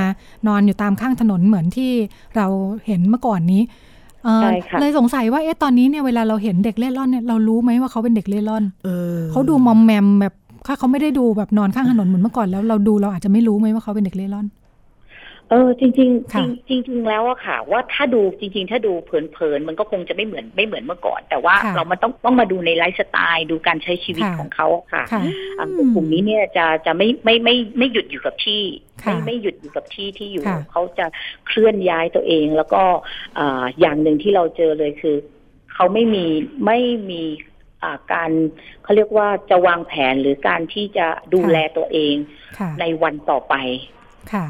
[0.49, 1.91] นอนอยู่ตามข้างถนนเหมือนที่
[2.37, 2.47] เรา
[2.87, 3.63] เห็นเมื่อก่อนนี้
[4.25, 10.35] เอ่อใช่ค่ะเลยสงสัยว่าเอ๊ะตอนนี้เนี่ยเวลาเราเห็นเด็กเล่ร่อนเนี่ยเรารู้ไหมว่าเขาเป็นเด็กเล่ร่อนเออเขาดูมอมแมมแบบ
[10.67, 14.47] ถ้าเขาไม่ได้ดูแบบนอนข้างถนนเหมือนเมื่อก่อนแล้วเราดูเราอาจจะไม่รู้ไหมว่าเขาเป็นเด็กเล่ร่อน
[15.51, 25.23] เออจริงๆจริงค่ะจริงๆแล้วอะค่ะ ว่าถ้าดูจริง ๆ ถ้าดูเผินๆมันก็คงจะไม่เหมือนไม่เหมือนเมื่อก่อน แต่ว่าค่ะเรามันต้องต้องมาดูในไลฟ์สไตล์ดูการใช้ชีวิตค่ะของเขาอะค่ะค่ะ
[25.59, 28.63] อ่ากลุ่มนี้เนี่ยจะจะไม่ไม่ไม่ไม่หยุดอยู่กับที่
[29.05, 31.07] ค่ะไม่ไม่หยุดอยู่กับที่ที่อยู่ค่ะเขาจะ
[31.47, 32.83] เคลื่อนย้ายตัวเอง แล้วก็
[33.39, 35.17] อ่าอย่างหนึ่งที่เราเจอเลยคือ
[35.75, 36.25] เขาไม่มี
[36.67, 36.81] ไม่
[37.11, 37.23] มี
[37.83, 38.31] อ่าการ
[38.83, 42.15] เขาเรียกว่าจะวางแผนหรือการที่จะดูแลตัวเอง
[42.59, 43.55] ค่ะในวันต่อไป
[44.33, 44.47] ค่ะ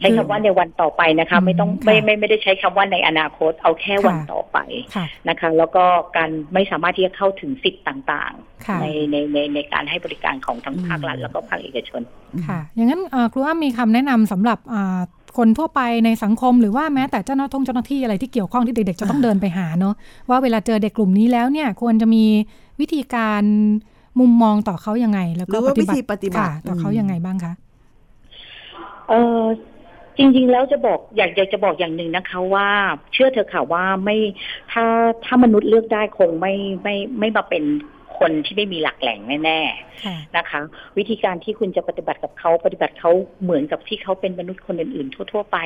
[0.00, 4.58] ใช้คำว่าในวันต่อไปนะคะอืมไม่ต้องค่ะไม่ไม่ไม่ได้ใช้คำว่าในอนาคต เอาแค่ค่ะวันต่อไป
[4.94, 5.84] ค่ะนะคะ แล้วก็
[6.16, 8.32] การไม่สามารถที่จะเข้าถึงสิทธิ์ต่าง
[8.66, 12.02] ค่ะๆในในในในการให้บริการของทั้งภาครัฐแล้วก็ภาคเอกชน
[12.46, 15.00] ค่ะ อย่างนั้นเอ่อครูอ้ำมีคำแนะนำสำหรับอ่า
[15.38, 19.94] คนทั่วไปในสังคมหรือว่าแม้แต่เจ้าหน้าที่เจ้าหน้าที่อะไรที่เกี่ยวข้องที่เด็กๆจะต้องเดินไปหาเนาะ
[20.28, 22.24] ว่าเวลาเจอเด็กกลุ่มนี้แล้วเนี่ยควรจะมี
[22.80, 23.42] วิธีการ
[24.20, 27.52] มุมมองต่อเขายังไง แล้วหก็รือว่าวิธีปฏิบัติค่ะต่อเขายังไงบ้างคะ
[29.08, 29.42] เออ
[30.18, 32.68] จริง ๆ แล้วจะบอกอยากอยากจะบอกอย่างหนึ่งนะคะ ว่า
[33.12, 34.16] เชื่อเธอค่ะว่าไม่
[34.72, 34.84] ถ้า
[35.24, 37.64] ถ้ามนุษย์เลือกได้คงไม่ไม่ไม่มาเป็น
[38.18, 40.60] คนที่ไม่มีหลักแหล่งแน่ๆค่ะนะคะ
[40.98, 43.10] วิธีการที่คุณจะปฏิบัติกับเขาปฏิบัติเขา
[43.42, 45.58] เหมือนกับที่เขาเป็นมนุษย์คนอื่นๆ ทั่ว ๆ ไป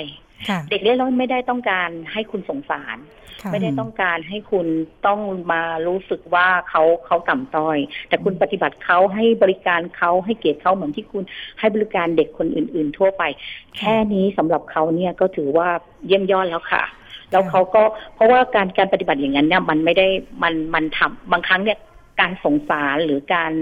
[0.49, 2.99] ค่ะเด็กเล่ร่อนไม่ได้ต้องการให้คุณสงสาร
[3.43, 4.67] ค่ะไม่ได้ต้องการให้คุณ
[5.07, 5.21] ต้อง
[5.53, 7.79] มารู้สึกว่าเขาเขาต่ำต้อย
[8.09, 11.25] แต่คุณปฏิบัติเขาให้บริการเขาให้เกียรติเขาเหมือนที่คุณ
[11.59, 13.23] ให้บริการเด็กคนอื่น ๆ ทั่วไป
[13.79, 15.69] แค่นี้สำหรับเขาเนี่ยก็ถือว่า
[16.07, 16.85] เยี่ยมยอดแล้วค่ะ
[17.31, 17.83] แล้วเขาก็
[18.15, 20.07] เพราะว่าการการปฏิบัติอย่างนั้นเนี่ยมันไม่ได้
[20.43, 21.79] มันมันทำบางครั้งเนี่ย
[22.21, 23.53] การสงสารหรือการ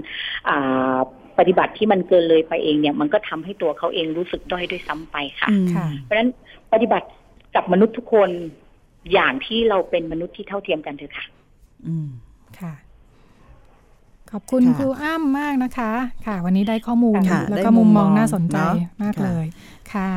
[0.49, 0.97] อ่า
[1.39, 6.31] ปฏิบัติที่มันเกินเลยไปเองเนี่ย มันก็ทำให้ตัวเขาเองรู้สึกด้อยด้วยซ้ำไปค่ะอืมค่ะ เพราะฉะนั้น
[6.73, 7.07] ปฏิบัติ
[7.55, 8.31] กับมนุษย์ทุกคน
[9.13, 11.25] อย่างที่เราเป็นมนุษย์ที่เท่าเทียมกันเถอะค่ะ
[11.87, 12.09] อืม
[12.61, 12.75] ค่ะ
[14.33, 15.93] ขอบคุณค่ะครูอ้ำมากนะคะ
[16.27, 19.47] ค่ะ วันนี้ได้ข้อมูลค่ะแล้วได้ก็มุมมองน่าสนใจมุมมองเนอะมากค่ะเลย
[19.93, 20.11] ค่ะ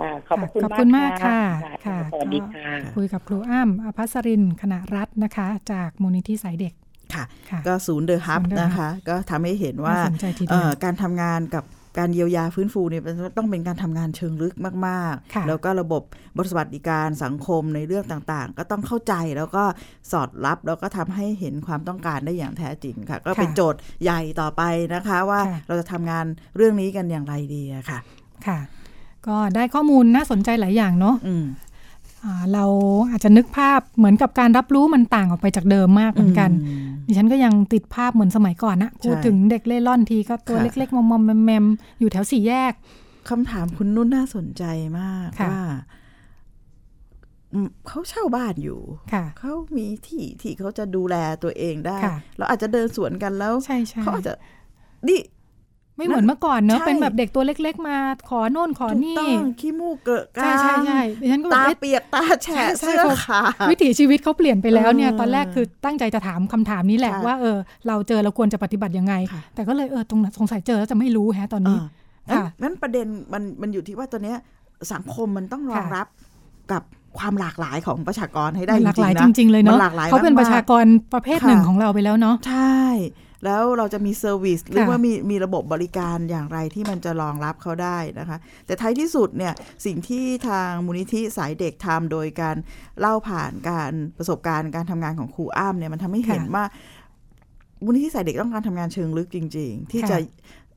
[0.00, 6.74] ค่ะขอบพระคุณขอบคุณมากค่ะ ค่ะค่ะสวัสดีค่ะคุยกับครูอ้ำอภัสรินคณะรัฐนะคะ จากมูลนิธิสายเด็ก
[7.14, 11.64] ค่ะค่ะ ก็ศูนย์เดอะฮับศูนย์ The Hub นะคะ ก็ทำให้เห็นว่าน่าสนใจทีเดียวเอ่อการทำงานกับ
[11.98, 14.54] การเยียวยาฟื้นฟูเนี่ยมันต้องเป็นการทำงานเชิงลึก
[14.86, 16.02] มากค่ะๆแล้วก็ระบบ
[16.36, 19.64] บทสวัสดิการสังคมในเรื่องต่างๆ ก็ต้องเข้าใจแล้วก็
[20.12, 24.62] สอดรับแล้วก็ทำให้เห็นความต้องการได้อย่างแท้จริงค่ะ ก็เป็นโจทย์ใหญ่ต่อไป
[24.94, 26.24] นะคะว่าเราจะทำงาน
[26.56, 27.98] เรื่องนี้กันอย่างไรดีอะค่ะ
[28.46, 28.58] ค่ะ
[29.26, 31.46] ก็ได้ข้อมูลน่าสนใจหลายอย่างเนาะอืม
[32.24, 32.64] อ่าเรา
[33.10, 42.72] อาจจะนึกภาพเหมือนกับการรับรู้มันต่างออกไปจากเดิมมากเหมือนกันอืม ดิฉันก็ยังติดภาพเหมือนสมัยก่อนนะพูดถึงเด็กเล่ร่อนทีก็ตัวค่ะเล็ก ๆ มอมๆแมมๆอยู่แถวสี่แยก
[43.28, 44.64] คำถามคุณนุ่นน่าสนใจ
[44.98, 45.62] มากค่ะว่า
[47.52, 48.80] อืมเขาเช่าบ้านอยู่
[49.12, 54.32] ค่ะเขามีที่ที่เขาจะดูแลตัวเองได้ค่ะเราอาจจะเดินสวนกันแล้วใช่ใช่เขาอาจจะ
[55.08, 55.18] นี่
[55.96, 57.96] ไม่เหมือนเมื่อก่อนเนอะใช่เป็นแบบเด็กตัวเล็ก ๆ มา
[58.30, 67.56] ขอโน่นขอถูกนี่ต้องขี้มูกเกอะกใช่ลางใช่ใช่ดิฉันก็แบบตาเอ๊ะเปียกตาแฉะใช่เสื้อเขาขาดวิถีชีวิตเขาเปลี่ยนไปแล้วเนี่ยเออตอนแรกคือตั้งใจจะถามคำถามนี้แหละค่ะว่าเออ
[67.88, 71.80] เราเจอเราควรจะปฏิบัติยังไงค่ะแต่ก็เลยเออตรงนั้นสงสัยเจอแล้วจะไม่รู้แฮะตอนเอนี้อ
[72.28, 74.36] งั้นค่ะงั้นประเด็นมันมันอยู่ที่ว่าตัวเนี้ย
[74.92, 76.08] สังคมมันต้องรองค่ะรับ
[76.72, 76.82] กับ
[77.18, 80.84] ความหลากหลายของประชากรให้ได้มันหลากหลายจริงๆจนะริงๆเลยเนาะมันหลากหลายเขาเป็นมกๆประชากร
[81.14, 82.76] ประเภทค่ะหนึ่งของเราไปแล้วเนาะใช่
[83.44, 89.52] แล้วเราจะมี service หรือค่ะว่ามีมีระบบบริการอย่างไรที่มันจะรองรับเขาได้นะคะ แต่ท้ายที่สุดเนี่ย
[89.86, 92.56] สิ่งที่ทางมูลนิธิสายเด็กทำโดยการ
[93.00, 96.64] เล่าผ่านการประสบการณ์การทำงานของครูอ้ำเนี่ยมันทำให้เห็นค่ะว่า
[97.84, 100.18] มูลนิธิสายเด็กต้องการทำงานเชิงลึกจริง ๆ ที่ค่ะจะ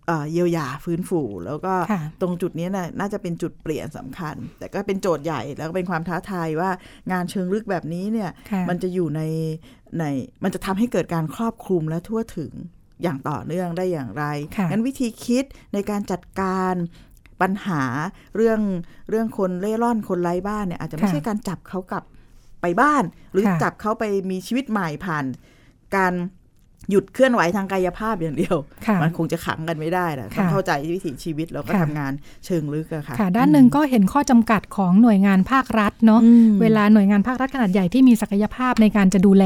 [0.08, 6.70] เอ่อเยียวยาฟื้นฟูแล้วก็ค่ะตรงจุดนี้น่ะน่าจะเป็นจุดเปลี่ยนสำคัญ แต่ก็เป็นโจทย์ใหญ่แล้วก็เป็นความท้าทายว่า
[7.12, 9.22] งานเชิงลึกแบบนี้เนี่ยค่ะมันจะอยู่ใน
[10.00, 10.04] ใน
[10.44, 12.52] มันจะทำให้เกิดการครอบคลุมและทั่วถึง
[13.04, 14.24] อย่างต่อเนื่องได้อย่างไร
[14.58, 16.74] ค่ะงั้นวิธีคิดในการจัดการ
[17.42, 17.84] ปัญหา
[18.36, 18.62] เรื่อง
[19.10, 22.04] เรื่องคนเล่ร่อนคนไร้บ้านเนี่ยอาจจะไม่ค่ะใช่การจับเขากลับ
[22.62, 25.26] ไปบ้าน หรือค่ะจับเขาไปมีชีวิตใหม่ผ่าน
[25.96, 26.14] การ
[26.92, 32.12] หยุดเคลื่อนไหวทางกายภาพอย่างเดียวค่ะมันคงจะขังกันไม่ได้แหละต้องค่ะเข้าใจวิถีชีวิตแล้วก็ค่ะทำงาน
[32.46, 39.46] เชิงลึกอะค่ะค่ะ ด้านหนึ่งก็เห็นข้อจำกัดของหน่วยงานภาครัฐเนาะอืมเวลาหน่วยงานภาครัฐขนาดใหญ่ที่มีศักยภาพในการจะดูแล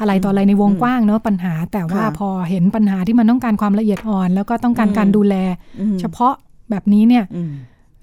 [0.00, 5.34] อะไรต่ออะไรในวงอืมกว้างเนาะปัญหา แต่ว่าค่ะพอเห็นปัญหาที่มันต้องการความละเอียดอ่อน แล้วก็ต้องการอืมการดูแล
[5.80, 6.34] อืมเฉพาะ
[6.70, 7.52] แบบนี้เนี่ยอืม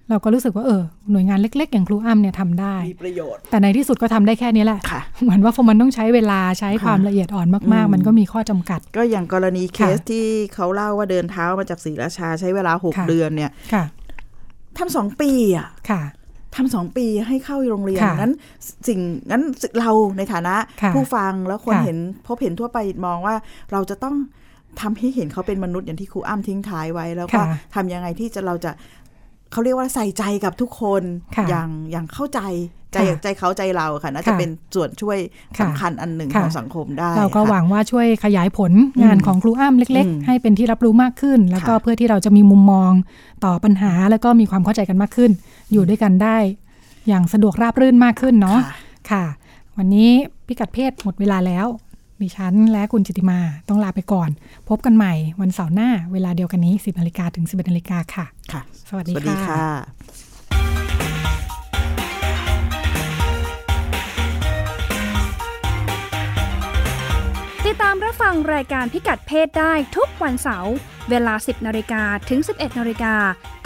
[0.10, 0.82] เราก็รู้สึกว่าเออ
[1.12, 13.84] หน่วยงานเล็ก ๆ อย่างครูอ้ำเนี่ยทำได้มีประโยชน์ แต่ในที่สุดก็ทำได้แค่นี้แหละค่ะเหมือนว่าพอมันต้องใช้เวลาใช้ค่ะความละเอียดอ่อนมากอืมๆมันก็มีข้อจำกัด ก็อย่างกรณีเคค่ะสที่เขาเล่าว่าเดินเท้ามาจากศรีราชาใช้เวลาหกค่ะเดือนเนี่ยค่ะ
[14.78, 16.01] ทำสองปีอะค่ะ
[16.56, 18.34] ทำสองปีให้เข้าโรงเรียนค่ะงั้น
[18.88, 18.99] สิ่ง
[19.32, 19.43] งั้น
[19.80, 21.97] เราในฐานะค่ะผู้ฟังแล้วคนค่ะเห็น
[22.28, 23.36] พบเห็นทั่วไปมองว่า
[23.72, 24.16] เราจะต้อง
[24.82, 27.45] ทำให้เห็นเขาเป็นมนุษย์อย่างที่ครูอ้ำทิ้งท้ายไว้แล้วก็ค่ะ
[27.76, 28.72] ทำยังไงที่จะเราจะ
[29.56, 31.03] เขาเรียกว่าใส่ใจกับทุกคน
[31.36, 32.39] ค่ะอย่างอย่างเข้าใจ
[32.93, 35.18] ใจค่ะใจเขาใจเราค่ะน่าจะค่ะเป็นส่วนช่วย
[35.58, 38.72] ค่ะสำคัญอันหนึ่งค่ะของสังคมได้ เราก็ค่ะหวังว่าช่วยขยายผล
[39.03, 42.91] งานอืมของครูอ้ำเล็กอืมๆให้เป็นที่รับรู้มากขึ้น แล้วก็ค่ะเพื่อที่เราจะมีมุมมอง
[43.45, 45.32] ต่อปัญหาแล้วก็มีความเข้าใจกันมากขึ้น
[45.72, 46.38] อยู่ด้วยกันได้
[47.08, 48.76] อย่างสะดวกราบรื่นมากขึ้นเนาะค่ะ
[49.12, 49.26] ค่ะ
[49.78, 50.12] วันนี้
[50.47, 51.66] พิกัดเพศหมดเวลาแล้ว
[52.22, 53.39] ดิฉันและคุณจิติมา
[53.70, 54.30] ต้องลาไปก่อน
[54.70, 59.68] พบกันใหม่วันเสาร์หน้าเวลาเดียวกันนี้ 10นาฬิกาถึง 11นาฬิกาค่ะค่ะ สวัสดีสวัสดีค่ะค่ะ
[67.66, 70.74] ติดตามรับฟังรายการพิกัดเพศได้ทุกวันเสาร์
[71.09, 73.16] เวลา 10นาฬิกาถึง 11นาฬิกา